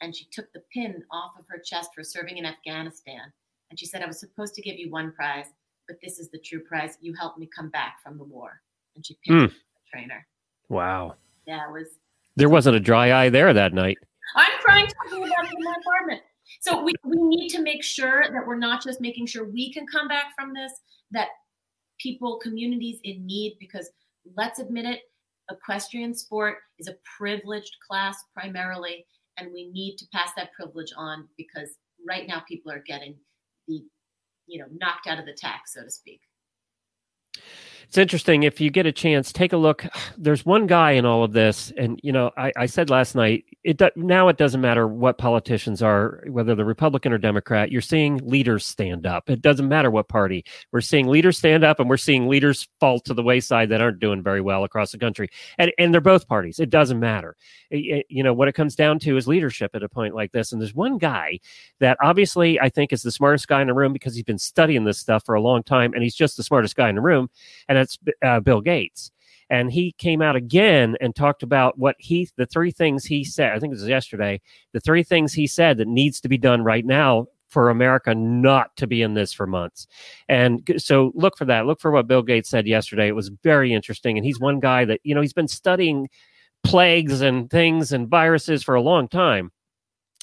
[0.03, 3.33] and she took the pin off of her chest for serving in Afghanistan.
[3.71, 5.47] And she said, I was supposed to give you one prize,
[5.89, 6.99] but this is the true prize.
[7.01, 8.61] You helped me come back from the war.
[8.97, 9.49] And she pinned Mm.
[9.51, 10.27] the trainer.
[10.69, 11.17] Wow.
[11.47, 11.89] Yeah, it was.
[12.37, 13.99] There wasn't a dry eye there that night.
[14.37, 16.23] I'm crying talking about it in my apartment.
[16.61, 19.87] So we, we need to make sure that we're not just making sure we can
[19.87, 20.73] come back from this,
[21.13, 21.29] that
[21.99, 23.91] people, communities in need, because
[24.37, 25.01] let's admit it,
[25.51, 29.07] equestrian sport is a privileged class primarily,
[29.43, 31.71] and we need to pass that privilege on because
[32.07, 33.17] right now people are getting
[33.67, 33.83] the,
[34.47, 36.21] you know, knocked out of the tax so to speak.
[37.89, 38.43] It's interesting.
[38.43, 39.87] If you get a chance, take a look.
[40.17, 43.45] There's one guy in all of this, and you know, I, I said last night.
[43.65, 47.71] It now it doesn't matter what politicians are, whether they're Republican or Democrat.
[47.71, 49.31] You're seeing leaders stand up.
[49.31, 50.45] It doesn't matter what party.
[50.73, 54.01] We're seeing leaders stand up, and we're seeing leaders fall to the wayside that aren't
[54.01, 55.29] doing very well across the country.
[55.59, 56.59] And and they're both parties.
[56.59, 57.37] It doesn't matter.
[57.71, 60.33] It- it- you know what it comes down to is leadership at a point like
[60.33, 60.53] this.
[60.53, 61.39] And there's one guy
[61.81, 64.85] that obviously I think is the smartest guy in the room because he's been studying
[64.85, 67.29] this stuff for a long time, and he's just the smartest guy in the room
[67.73, 69.11] and it's uh, Bill Gates.
[69.49, 73.53] And he came out again and talked about what he, the three things he said.
[73.53, 74.41] I think it was yesterday.
[74.73, 78.75] The three things he said that needs to be done right now for America not
[78.77, 79.87] to be in this for months.
[80.29, 81.67] And so look for that.
[81.67, 83.09] Look for what Bill Gates said yesterday.
[83.09, 84.17] It was very interesting.
[84.17, 86.09] And he's one guy that, you know, he's been studying
[86.65, 89.51] plagues and things and viruses for a long time.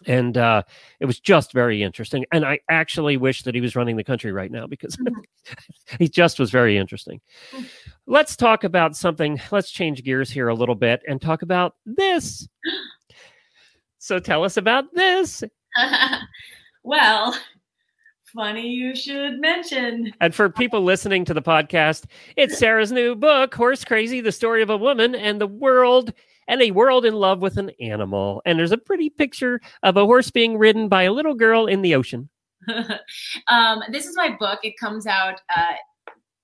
[0.06, 0.64] And uh,
[1.00, 2.26] it was just very interesting.
[2.32, 4.98] And I actually wish that he was running the country right now because
[6.00, 7.20] he just was very interesting.
[8.06, 9.42] Let's talk about something.
[9.52, 12.48] Let's change gears here a little bit and talk about this.
[14.02, 15.44] So tell us about this.
[16.84, 17.38] well,
[18.34, 20.14] funny you should mention.
[20.22, 22.06] And for people listening to the podcast,
[22.38, 26.14] it's Sarah's new book, Horse Crazy: The Story of a Woman and the World
[26.50, 28.42] and a World in Love with an Animal.
[28.44, 31.84] And there's a pretty picture of a horse being ridden by a little girl in
[31.84, 32.28] the ocean.
[33.48, 34.60] um, this is my book.
[34.64, 35.74] It comes out uh,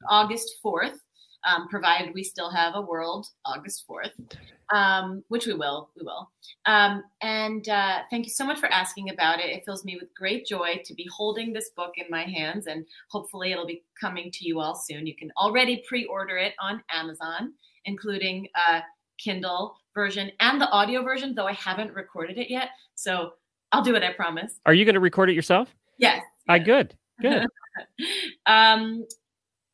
[0.07, 0.97] August 4th,
[1.43, 4.37] um, provided we still have a world August 4th,
[4.71, 5.89] um, which we will.
[5.97, 6.29] We will.
[6.67, 9.49] Um, and uh, thank you so much for asking about it.
[9.49, 12.85] It fills me with great joy to be holding this book in my hands, and
[13.09, 15.07] hopefully, it'll be coming to you all soon.
[15.07, 17.53] You can already pre order it on Amazon,
[17.85, 18.81] including uh,
[19.17, 22.69] Kindle version and the audio version, though I haven't recorded it yet.
[22.95, 23.33] So
[23.71, 24.59] I'll do it, I promise.
[24.65, 25.73] Are you going to record it yourself?
[25.97, 26.21] Yes.
[26.47, 26.95] I good.
[27.21, 27.43] Good.
[28.45, 29.05] um,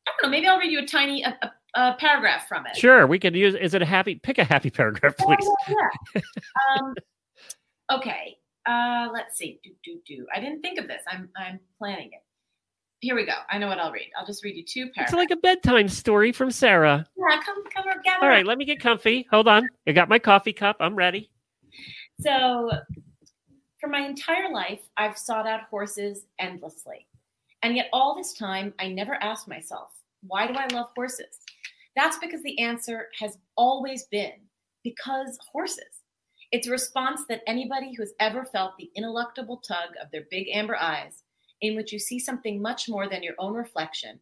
[0.06, 0.28] I don't know.
[0.28, 2.76] Maybe I'll read you a tiny a, a, a paragraph from it.
[2.76, 3.06] Sure.
[3.06, 3.54] We could use.
[3.54, 4.16] Is it a happy?
[4.16, 5.50] Pick a happy paragraph, Yeah, please.
[5.68, 5.74] yeah,
[6.14, 6.20] yeah.
[6.80, 6.94] um,
[7.92, 8.36] okay.
[8.66, 9.60] Uh, let's see.
[9.62, 10.26] Do do do.
[10.34, 11.02] I didn't think of this.
[11.08, 12.22] I'm I'm planning it.
[13.02, 13.32] Here we go.
[13.50, 14.10] I know what I'll read.
[14.16, 15.10] I'll just read you two paragraphs.
[15.10, 17.04] It's like a bedtime story from Sarah.
[17.16, 18.22] yeah, come come gather.
[18.22, 19.26] All right, let me get comfy.
[19.28, 19.68] Hold on.
[19.88, 20.76] I got my coffee cup.
[20.78, 21.28] I'm ready.
[22.20, 22.70] So,
[23.80, 27.08] for my entire life, I've sought out horses endlessly.
[27.64, 29.90] And yet, all this time, I never asked myself,
[30.28, 31.40] why do I love horses?
[31.96, 34.32] That's because the answer has always been
[34.84, 35.84] because horses.
[36.52, 40.76] It's a response that anybody who's ever felt the ineluctable tug of their big amber
[40.76, 41.24] eyes,
[41.62, 44.20] in which you see something much more than your own reflection,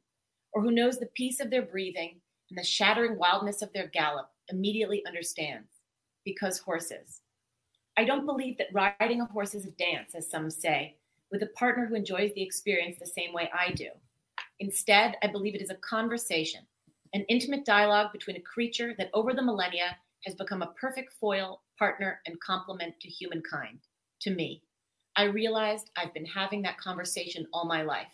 [0.52, 4.30] or who knows the peace of their breathing and the shattering wildness of their gallop,
[4.50, 5.68] immediately understands
[6.24, 7.22] because horses.
[7.96, 10.96] I don't believe that riding a horse is a dance, as some say,
[11.30, 13.88] with a partner who enjoys the experience the same way I do.
[14.58, 16.60] Instead, I believe it is a conversation,
[17.14, 21.62] an intimate dialogue between a creature that over the millennia has become a perfect foil,
[21.78, 23.78] partner, and complement to humankind,
[24.20, 24.62] to me.
[25.16, 28.12] I realized I've been having that conversation all my life.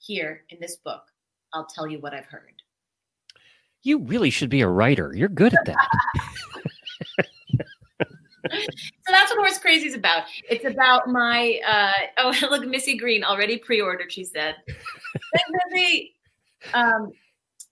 [0.00, 1.02] Here in this book,
[1.52, 2.62] I'll tell you what I've heard.
[3.82, 5.12] You really should be a writer.
[5.14, 5.88] You're good at that.
[8.50, 10.24] So that's what Horse Crazy is about.
[10.48, 14.12] It's about my uh oh look Missy Green already pre-ordered.
[14.12, 14.56] She said,
[15.50, 16.14] Missy.
[16.74, 17.12] Um,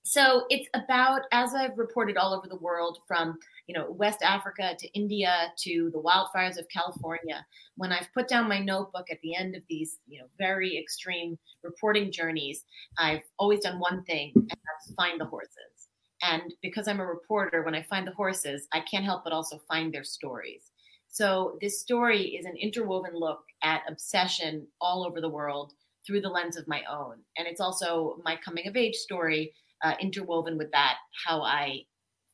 [0.02, 4.76] so it's about as I've reported all over the world, from you know West Africa
[4.78, 7.44] to India to the wildfires of California.
[7.76, 11.38] When I've put down my notebook at the end of these you know very extreme
[11.62, 12.64] reporting journeys,
[12.98, 15.88] I've always done one thing, and that's find the horses.
[16.22, 19.58] And because I'm a reporter, when I find the horses, I can't help but also
[19.68, 20.70] find their stories.
[21.08, 25.72] So this story is an interwoven look at obsession all over the world
[26.06, 27.16] through the lens of my own.
[27.36, 29.52] And it's also my coming of age story
[29.84, 31.82] uh, interwoven with that, how I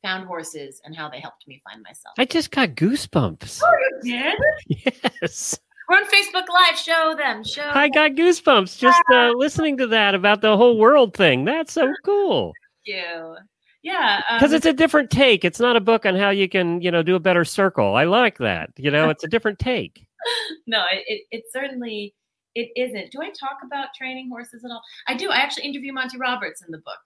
[0.03, 2.15] found horses and how they helped me find myself.
[2.19, 3.63] I just got goosebumps.
[3.65, 4.95] Oh, you did?
[5.23, 5.59] Yes.
[5.89, 6.79] We're on Facebook Live.
[6.79, 7.45] Show them.
[7.45, 11.45] Show I got goosebumps just uh, listening to that about the whole world thing.
[11.45, 12.53] That's so cool.
[12.87, 13.37] Thank you.
[13.83, 14.23] Yeah.
[14.31, 15.45] um, Because it's a different take.
[15.45, 17.95] It's not a book on how you can, you know, do a better circle.
[17.97, 18.71] I like that.
[18.77, 20.07] You know, it's a different take.
[20.67, 22.15] no, it, it, it certainly
[22.55, 23.11] it isn't.
[23.11, 24.83] Do I talk about training horses at all?
[25.09, 25.31] I do.
[25.31, 27.01] I actually interview Monty Roberts in the book.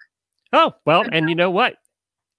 [0.53, 1.77] Oh, well, and you know what?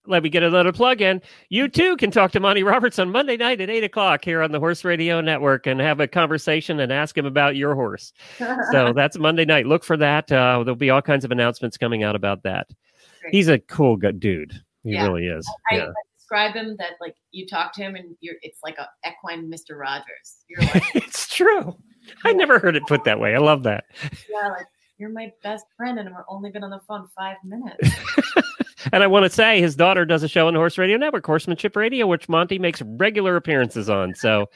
[0.08, 1.22] Let me get another plug in.
[1.50, 4.52] You too can talk to Monty Roberts on Monday night at eight o'clock here on
[4.52, 8.14] the Horse Radio Network and have a conversation and ask him about your horse.
[8.72, 9.66] so that's Monday night.
[9.66, 10.32] Look for that.
[10.32, 12.68] Uh, there'll be all kinds of announcements coming out about that.
[13.22, 13.36] Great.
[13.36, 14.54] He's a cool dude.
[14.84, 15.06] He yeah.
[15.06, 15.46] really is.
[15.70, 15.84] I, yeah.
[15.84, 19.52] I describe him that like you talk to him and you're it's like a equine
[19.52, 19.78] Mr.
[19.78, 20.38] Rogers.
[20.48, 21.76] You're like it's true.
[22.24, 23.36] I never heard it put that way.
[23.36, 23.86] I love that.
[24.30, 24.68] Yeah, like
[24.98, 27.90] you're my best friend and we're only been on the phone five minutes.
[28.92, 31.26] and I want to say his daughter does a show on the Horse Radio Network,
[31.26, 34.16] Horsemanship Radio, which Monty makes regular appearances on.
[34.16, 34.48] So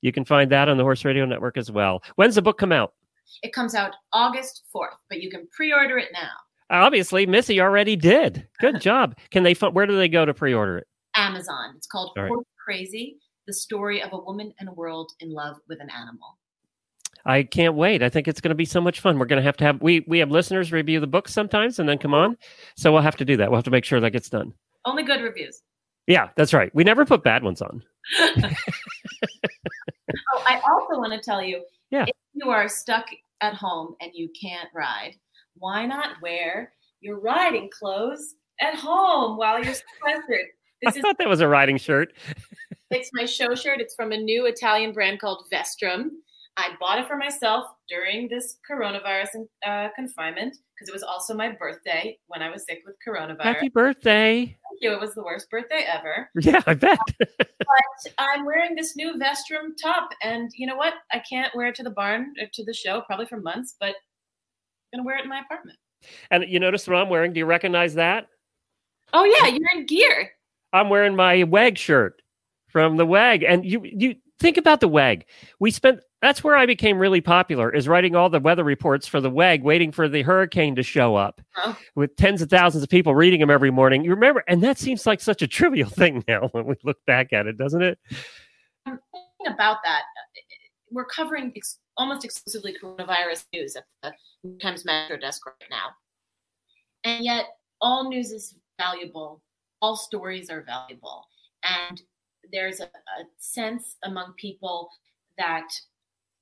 [0.00, 2.02] you can find that on the Horse Radio Network as well.
[2.16, 2.92] When's the book come out?
[3.42, 6.30] It comes out August 4th, but you can pre-order it now.
[6.70, 8.46] Uh, obviously, Missy already did.
[8.60, 8.80] Good uh-huh.
[8.80, 9.18] job.
[9.30, 10.86] Can they where do they go to pre-order it?
[11.16, 11.74] Amazon.
[11.76, 12.28] It's called right.
[12.28, 16.38] Horse Crazy: The Story of a Woman and a World in Love with an Animal.
[17.26, 18.02] I can't wait.
[18.02, 19.18] I think it's going to be so much fun.
[19.18, 21.88] We're going to have to have we we have listeners review the book sometimes and
[21.88, 22.36] then come on.
[22.76, 23.50] So we'll have to do that.
[23.50, 24.52] We'll have to make sure that gets done.
[24.84, 25.62] Only good reviews.
[26.06, 26.70] Yeah, that's right.
[26.74, 27.82] We never put bad ones on.
[28.20, 28.54] oh,
[30.46, 32.02] I also want to tell you yeah.
[32.02, 33.06] if you are stuck
[33.40, 35.14] at home and you can't ride,
[35.56, 40.46] why not wear your riding clothes at home while you're sequestered?
[40.82, 42.12] This I thought that was a riding shirt.
[42.90, 43.80] it's my show shirt.
[43.80, 46.08] It's from a new Italian brand called Vestrum.
[46.56, 51.50] I bought it for myself during this coronavirus uh, confinement because it was also my
[51.50, 53.42] birthday when I was sick with coronavirus.
[53.42, 54.44] Happy birthday!
[54.44, 54.92] Thank you.
[54.92, 56.30] It was the worst birthday ever.
[56.40, 56.98] Yeah, I bet.
[57.18, 60.94] but I'm wearing this new Vestrum top, and you know what?
[61.12, 63.96] I can't wear it to the barn or to the show probably for months, but
[64.92, 65.78] I'm gonna wear it in my apartment.
[66.30, 67.32] And you notice what I'm wearing?
[67.32, 68.28] Do you recognize that?
[69.12, 70.30] Oh yeah, you're in gear.
[70.72, 72.22] I'm wearing my WEG shirt
[72.68, 75.24] from the WEG, and you you think about the WEG.
[75.58, 79.20] We spent that's where I became really popular is writing all the weather reports for
[79.20, 81.78] the WEG, waiting for the hurricane to show up oh.
[81.96, 84.04] with tens of thousands of people reading them every morning.
[84.04, 87.34] You remember, and that seems like such a trivial thing now when we look back
[87.34, 87.98] at it, doesn't it?
[88.86, 90.00] I'm thinking about that.
[90.00, 90.40] Uh,
[90.90, 94.14] we're covering ex- almost exclusively coronavirus news at the
[94.62, 95.88] Times Metro desk right now.
[97.04, 97.48] And yet,
[97.82, 99.42] all news is valuable,
[99.82, 101.26] all stories are valuable.
[101.62, 102.00] And
[102.50, 104.88] there's a, a sense among people
[105.36, 105.66] that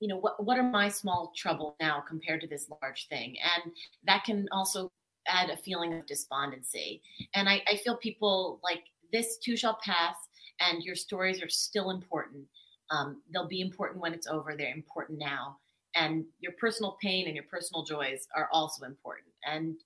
[0.03, 3.37] you know what what are my small trouble now compared to this large thing?
[3.55, 3.73] And
[4.05, 4.91] that can also
[5.29, 7.01] add a feeling of despondency.
[7.35, 10.17] And i, I feel people like this too shall pass
[10.59, 12.45] and your stories are still important.
[12.91, 14.57] Um, they'll be important when it's over.
[14.57, 15.59] They're important now.
[15.95, 19.29] And your personal pain and your personal joys are also important.
[19.47, 19.77] And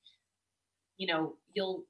[0.97, 1.85] you know you'll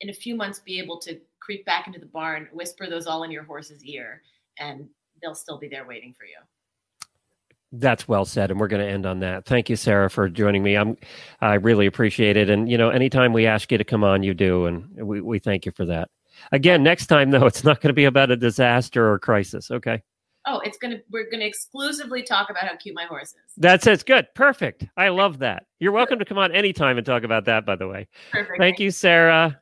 [0.00, 3.24] in a few months be able to creep back into the barn whisper those all
[3.24, 4.22] in your horse's ear
[4.60, 4.88] and
[5.20, 6.36] they'll still be there waiting for you
[7.72, 9.44] that's well said, and we're going to end on that.
[9.46, 10.76] Thank you, Sarah, for joining me.
[10.76, 10.96] I'm,
[11.40, 12.48] I really appreciate it.
[12.48, 15.38] And you know, anytime we ask you to come on, you do, and we we
[15.38, 16.08] thank you for that.
[16.52, 19.70] Again, next time though, it's not going to be about a disaster or crisis.
[19.70, 20.02] Okay.
[20.46, 20.98] Oh, it's gonna.
[21.10, 23.54] We're gonna exclusively talk about how cute my horse is.
[23.56, 24.04] That's it.
[24.04, 24.26] Good.
[24.34, 24.84] Perfect.
[24.96, 25.64] I love that.
[25.80, 27.64] You're welcome to come on anytime and talk about that.
[27.64, 28.08] By the way.
[28.30, 28.58] Perfect.
[28.58, 29.58] Thank you, Sarah.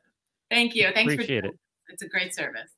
[0.51, 0.89] Thank you.
[0.93, 1.59] Thanks Appreciate for it.
[1.87, 2.69] It's a great service.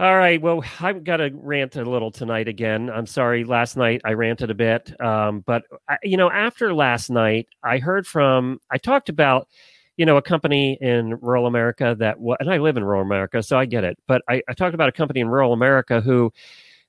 [0.00, 0.42] All right.
[0.42, 2.90] Well, I've got to rant a little tonight again.
[2.90, 3.44] I'm sorry.
[3.44, 4.92] Last night I ranted a bit.
[5.00, 9.46] Um, but, I, you know, after last night, I heard from, I talked about,
[9.96, 13.56] you know, a company in rural America that, and I live in rural America, so
[13.56, 13.96] I get it.
[14.08, 16.32] But I, I talked about a company in rural America who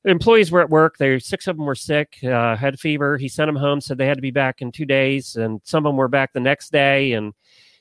[0.04, 0.98] employees were at work.
[0.98, 3.18] They six of them were sick, uh, had fever.
[3.18, 5.86] He sent them home, said they had to be back in two days, and some
[5.86, 7.14] of them were back the next day.
[7.14, 7.34] And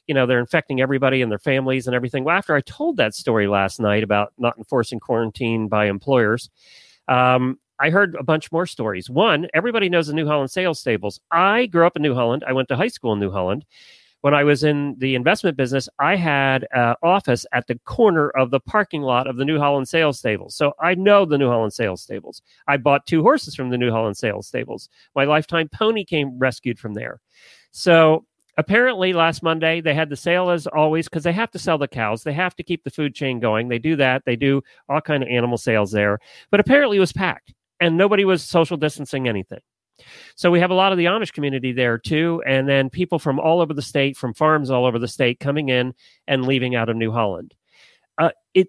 [0.07, 3.15] you know they're infecting everybody and their families and everything well after i told that
[3.15, 6.51] story last night about not enforcing quarantine by employers
[7.09, 11.21] um, i heard a bunch more stories one everybody knows the new holland sales stables
[11.31, 13.65] i grew up in new holland i went to high school in new holland
[14.25, 18.51] when I was in the investment business, I had an office at the corner of
[18.51, 20.55] the parking lot of the New Holland Sales Stables.
[20.57, 22.41] So I know the New Holland Sales Stables.
[22.67, 24.89] I bought two horses from the New Holland Sales Stables.
[25.15, 27.21] My lifetime pony came rescued from there.
[27.71, 28.25] So
[28.57, 31.89] apparently last monday they had the sale as always because they have to sell the
[31.89, 32.23] cows.
[32.23, 33.69] They have to keep the food chain going.
[33.69, 34.25] They do that.
[34.25, 36.19] They do all kind of animal sales there.
[36.51, 39.61] But apparently it was packed and nobody was social distancing anything.
[40.35, 43.39] So we have a lot of the amish community there too and then people from
[43.39, 45.95] all over the state from farms all over the state coming in
[46.27, 47.55] and leaving out of new holland.
[48.19, 48.69] Uh, it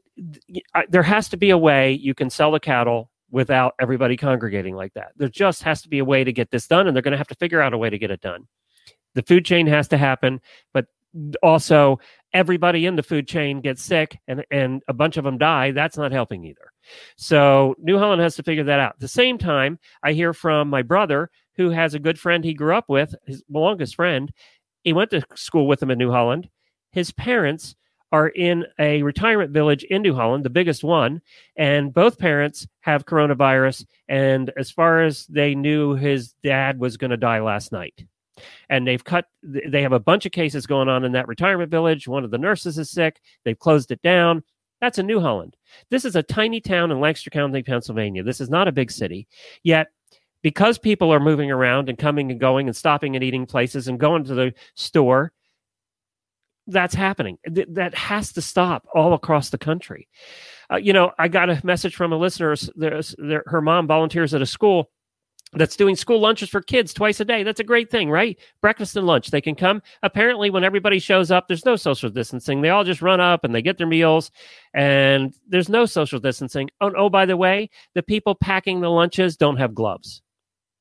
[0.74, 4.76] uh, there has to be a way you can sell the cattle without everybody congregating
[4.76, 5.12] like that.
[5.18, 7.18] There just has to be a way to get this done and they're going to
[7.18, 8.48] have to figure out a way to get it done
[9.16, 10.40] the food chain has to happen,
[10.74, 10.86] but
[11.42, 12.00] also
[12.34, 15.98] everybody in the food chain gets sick and, and a bunch of them die, that's
[15.98, 16.72] not helping either.
[17.16, 18.94] So New Holland has to figure that out.
[18.96, 22.54] At the same time, I hear from my brother who has a good friend he
[22.54, 24.32] grew up with, his longest friend.
[24.84, 26.50] He went to school with him in New Holland.
[26.92, 27.76] His parents
[28.12, 31.22] are in a retirement village in New Holland, the biggest one,
[31.56, 33.86] and both parents have coronavirus.
[34.08, 38.06] And as far as they knew, his dad was going to die last night.
[38.70, 42.08] And they've cut, they have a bunch of cases going on in that retirement village.
[42.08, 43.22] One of the nurses is sick.
[43.44, 44.44] They've closed it down.
[44.82, 45.56] That's in New Holland.
[45.90, 48.24] This is a tiny town in Lancaster County, Pennsylvania.
[48.24, 49.28] This is not a big city.
[49.64, 49.88] Yet,
[50.42, 54.00] because people are moving around and coming and going and stopping and eating places and
[54.00, 55.32] going to the store,
[56.68, 57.38] that's happening.
[57.54, 60.08] Th- that has to stop all across the country.
[60.72, 62.56] Uh, you know, I got a message from a listener.
[62.76, 64.92] There's, there, her mom volunteers at a school
[65.54, 67.44] that's doing school lunches for kids twice a day.
[67.44, 68.38] That's a great thing, right?
[68.62, 69.32] Breakfast and lunch.
[69.32, 69.82] They can come.
[70.04, 72.62] Apparently, when everybody shows up, there's no social distancing.
[72.62, 74.32] They all just run up and they get their meals,
[74.74, 76.70] and there's no social distancing.
[76.82, 80.22] Oh, oh by the way, the people packing the lunches don't have gloves.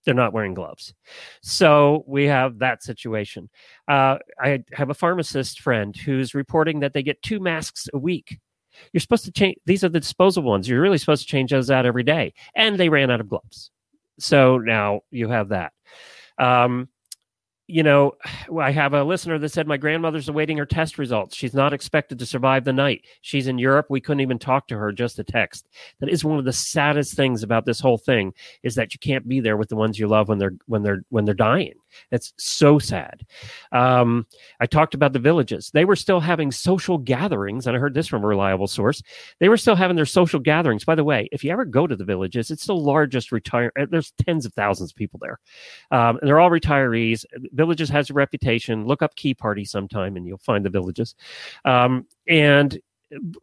[0.05, 0.93] They're not wearing gloves.
[1.43, 3.49] So we have that situation.
[3.89, 8.39] Uh, I have a pharmacist friend who's reporting that they get two masks a week.
[8.93, 10.69] You're supposed to change, these are the disposable ones.
[10.69, 12.35] You're really supposed to change those out every day.
[12.55, 13.71] And they ran out of gloves.
[14.19, 15.73] So now you have that.
[16.39, 16.89] Um,
[17.67, 18.13] you know,
[18.61, 21.37] I have a listener that said my grandmother's awaiting her test results.
[21.37, 23.05] She's not expected to survive the night.
[23.23, 23.87] She's in Europe.
[23.89, 25.69] We couldn't even talk to her, just a text.
[26.01, 29.29] That is one of the saddest things about this whole thing is that you can't
[29.29, 31.75] be there with the ones you love when they're when they're when they're dying.
[32.11, 33.23] It's so sad.
[33.73, 34.27] Um,
[34.61, 35.71] I talked about the villages.
[35.73, 39.03] They were still having social gatherings, and I heard this from a reliable source.
[39.41, 40.85] They were still having their social gatherings.
[40.85, 43.73] By the way, if you ever go to the villages, it's the largest retire.
[43.79, 45.39] Uh, there's tens of thousands of people there,
[45.91, 47.25] um, and they're all retirees.
[47.53, 48.87] Villages has a reputation.
[48.87, 51.15] Look up Key Party sometime, and you'll find the villages.
[51.65, 52.79] Um, and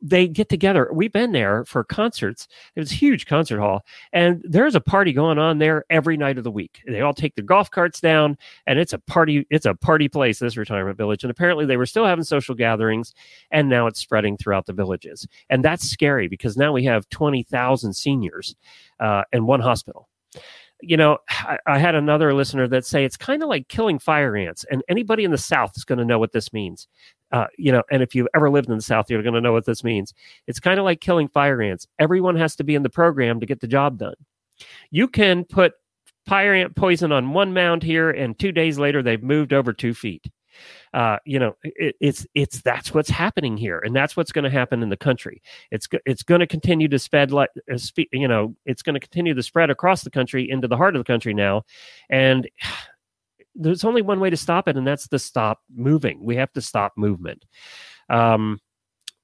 [0.02, 0.90] they get together.
[0.94, 2.48] We've been there for concerts.
[2.76, 6.38] It was a huge concert hall, and there's a party going on there every night
[6.38, 6.82] of the week.
[6.88, 9.46] They all take their golf carts down, and it's a party.
[9.50, 10.40] It's a party place.
[10.40, 13.14] This retirement village, and apparently they were still having social gatherings,
[13.52, 17.44] and now it's spreading throughout the villages, and that's scary because now we have twenty
[17.44, 18.56] thousand seniors
[19.00, 20.08] uh, in one hospital
[20.82, 24.36] you know, I, I, had another listener that say it's kind of like killing fire
[24.36, 26.88] ants, and anybody in the South is going to know what this means.
[27.32, 29.54] Uh, you know, and if you've ever lived in the South, you're going to know
[29.54, 30.14] what this means.
[30.48, 31.88] It's kind of like killing fire ants.
[32.00, 34.16] Everyone has to be in the program to get the job done.
[34.90, 35.74] You can put
[36.28, 39.94] fire ant poison on one mound here, and two days later, they've moved over two
[39.94, 40.26] feet.
[40.94, 44.50] Uh, you know, it, it's it's that's what's happening here, and that's what's going to
[44.50, 45.42] happen in the country.
[45.72, 47.78] It's it's going to continue to spread like uh,
[48.12, 51.00] you know, it's going to continue to spread across the country into the heart of
[51.00, 51.64] the country now,
[52.10, 52.50] and
[53.56, 56.24] there's only one way to stop it, and that's to stop moving.
[56.24, 57.46] We have to stop movement.
[58.10, 58.60] Um,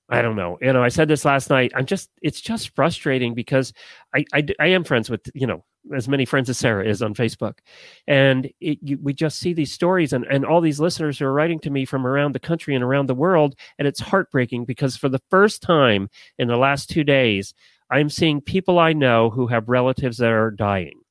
[0.09, 0.57] I don't know.
[0.61, 1.73] You know, I said this last night.
[1.75, 3.73] I'm just, it's just frustrating because
[4.15, 5.65] I, I, I am friends with, you know,
[5.95, 7.59] as many friends as Sarah is on Facebook.
[8.07, 11.33] And it, you, we just see these stories and, and all these listeners who are
[11.33, 13.55] writing to me from around the country and around the world.
[13.77, 17.53] And it's heartbreaking because for the first time in the last two days,
[17.89, 21.01] I'm seeing people I know who have relatives that are dying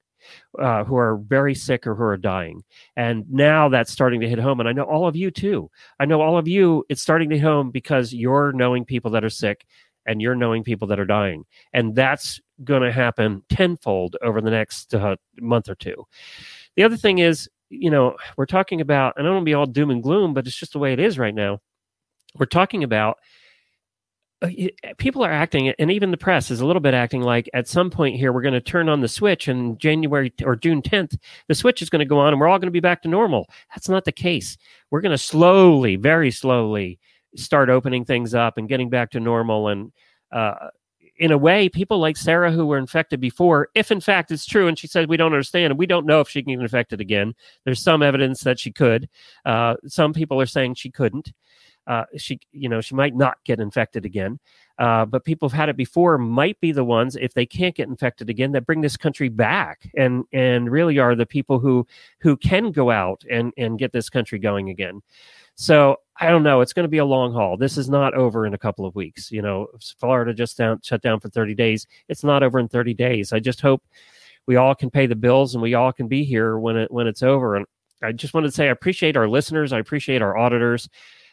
[0.59, 2.63] uh, who are very sick or who are dying.
[2.97, 4.61] And now that's starting to hit home.
[4.61, 5.71] And I know all of you too.
[6.01, 9.25] I know all of you, it's starting to hit home because you're knowing people that
[9.25, 9.67] are sick
[10.07, 11.45] and you're knowing people that are dying.
[11.73, 16.07] And that's going to happen tenfold over the next uh, month or two.
[16.77, 19.55] The other thing is, you know, we're talking about, and I don't want to be
[19.55, 21.61] all doom and gloom, but it's just the way it is right now.
[22.39, 23.19] We're talking about
[24.99, 27.91] people are acting, and even the press is a little bit acting like at some
[27.91, 31.19] point here we're going to turn on the switch, and January or June 10th,
[31.49, 33.09] the switch is going to go on, and we're all going to be back to
[33.09, 33.49] normal.
[33.75, 34.59] That's not the case.
[34.91, 36.99] We're going to slowly, very slowly,
[37.35, 39.69] start opening things up and getting back to normal.
[39.69, 39.93] And
[40.31, 40.69] uh,
[41.19, 44.69] in a way, people like Sarah who were infected before, if in fact it's true,
[44.69, 47.01] and she said we don't understand, and we don't know if she can get infected
[47.01, 47.35] again.
[47.65, 49.09] There's some evidence that she could.
[49.47, 51.33] Uh, some people are saying she couldn't
[51.87, 54.39] uh, she you know she might not get infected again.
[54.79, 57.89] Uh, but people have had it before might be the ones if they can't get
[57.89, 61.87] infected again that bring this country back and and really are the people who
[62.21, 65.01] who can go out and and get this country going again.
[65.55, 66.61] So i don't know.
[66.61, 67.57] It's going to be a long haul.
[67.57, 69.31] This is not over in a couple of weeks.
[69.31, 69.69] You know
[69.99, 71.87] florida just down shut down for 30 days.
[72.09, 73.33] It's not over in 30 days.
[73.33, 73.83] I just hope
[74.47, 77.07] we all can pay the bills and we all can be here when it when
[77.07, 77.57] it's over.
[77.57, 77.67] And
[78.03, 79.73] I just wanted to say I appreciate our listeners.
[79.73, 80.89] I appreciate our auditors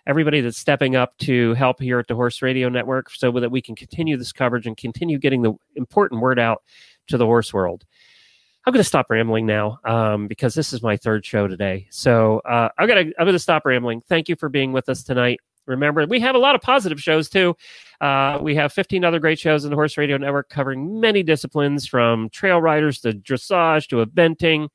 [0.06, 3.62] everybody that's stepping up to help here at the Horse Radio Network so that we
[3.62, 6.64] can continue this coverage and continue getting the important word out
[7.08, 7.86] to the horse world.
[8.66, 11.88] I'm going to stop rambling now um, because this is my third show today.
[11.90, 14.02] So uh, I'm going to I'm going to stop rambling.
[14.08, 15.40] Thank you for being with us tonight.
[15.66, 17.56] Remember, we have a lot of positive shows too.
[18.02, 21.88] Uh, we have 15 other great shows in the Horse Radio Network covering many disciplines
[21.88, 24.68] from trail riders to dressage to eventing,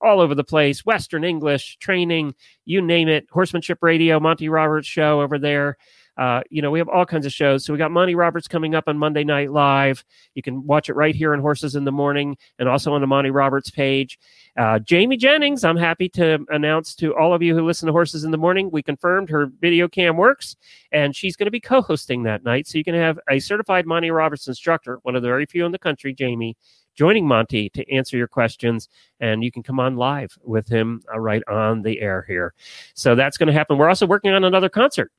[0.00, 2.34] all over the place Western English, training,
[2.64, 3.26] you name it.
[3.30, 5.76] Horsemanship Radio, Monty Roberts show over there.
[6.16, 7.64] Uh, you know, we have all kinds of shows.
[7.64, 10.02] So we got Monty Roberts coming up on Monday Night Live.
[10.34, 13.06] You can watch it right here on Horses in the Morning and also on the
[13.06, 14.18] Monty Roberts page.
[14.56, 18.24] Uh, Jamie Jennings, I'm happy to announce to all of you who listen to Horses
[18.24, 20.56] in the Morning, we confirmed her video cam works
[20.90, 22.66] and she's going to be co hosting that night.
[22.66, 25.72] So you can have a certified Monty Roberts instructor, one of the very few in
[25.72, 26.56] the country, Jamie,
[26.96, 28.88] joining Monty to answer your questions.
[29.20, 32.54] And you can come on live with him uh, right on the air here.
[32.94, 33.78] So that's going to happen.
[33.78, 35.12] We're also working on another concert.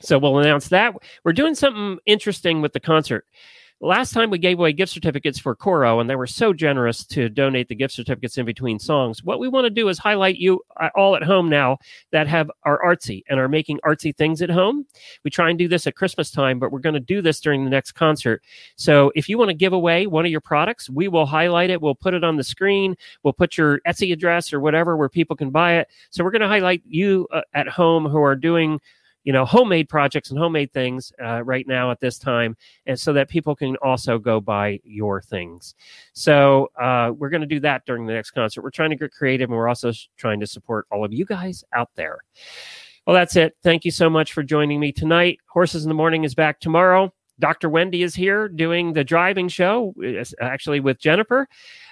[0.00, 0.94] So we'll announce that.
[1.24, 3.24] We're doing something interesting with the concert.
[3.82, 7.28] Last time we gave away gift certificates for Coro, and they were so generous to
[7.28, 9.22] donate the gift certificates in between songs.
[9.22, 11.76] What we want to do is highlight you uh, all at home now
[12.10, 14.86] that have are artsy and are making artsy things at home.
[15.24, 17.64] We try and do this at Christmas time, but we're going to do this during
[17.64, 18.42] the next concert.
[18.76, 21.82] So if you want to give away one of your products, we will highlight it.
[21.82, 22.96] We'll put it on the screen.
[23.24, 25.88] We'll put your Etsy address or whatever where people can buy it.
[26.08, 28.80] So we're going to highlight you uh, at home who are doing
[29.26, 32.56] you know homemade projects and homemade things uh, right now at this time
[32.86, 35.74] and so that people can also go buy your things.
[36.14, 38.62] So uh, we're going to do that during the next concert.
[38.62, 41.64] We're trying to get creative and we're also trying to support all of you guys
[41.74, 42.20] out there.
[43.04, 43.56] Well that's it.
[43.64, 45.40] Thank you so much for joining me tonight.
[45.48, 47.68] Horses in the morning is back tomorrow Dr.
[47.68, 49.94] Wendy is here doing the driving show,
[50.40, 51.46] actually with Jennifer.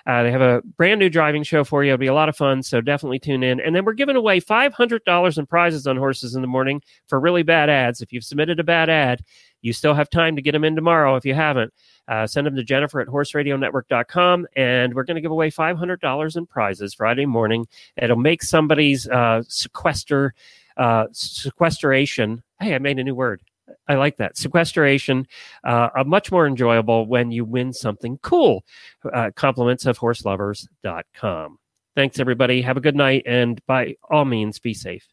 [0.06, 1.92] Uh, they have a brand new driving show for you.
[1.92, 3.60] It'll be a lot of fun, so definitely tune in.
[3.60, 7.42] And then we're giving away $500 in prizes on Horses in the Morning for really
[7.42, 8.02] bad ads.
[8.02, 9.24] If you've submitted a bad ad,
[9.62, 11.72] you still have time to get them in tomorrow if you haven't.
[12.06, 16.46] Uh, send them to Jennifer at horseradionetwork.com, and we're going to give away $500 in
[16.46, 17.66] prizes Friday morning.
[17.96, 20.34] It'll make somebody's uh, sequester,
[20.76, 22.42] uh, sequestration.
[22.60, 23.40] Hey, I made a new word
[23.88, 24.36] I like that.
[24.36, 25.26] Sequestration,
[25.64, 28.64] uh, are much more enjoyable when you win something cool.
[29.12, 31.58] Uh, compliments of horselovers.com.
[31.96, 32.60] Thanks, everybody.
[32.62, 33.22] Have a good night.
[33.26, 35.06] And by all means, be safe.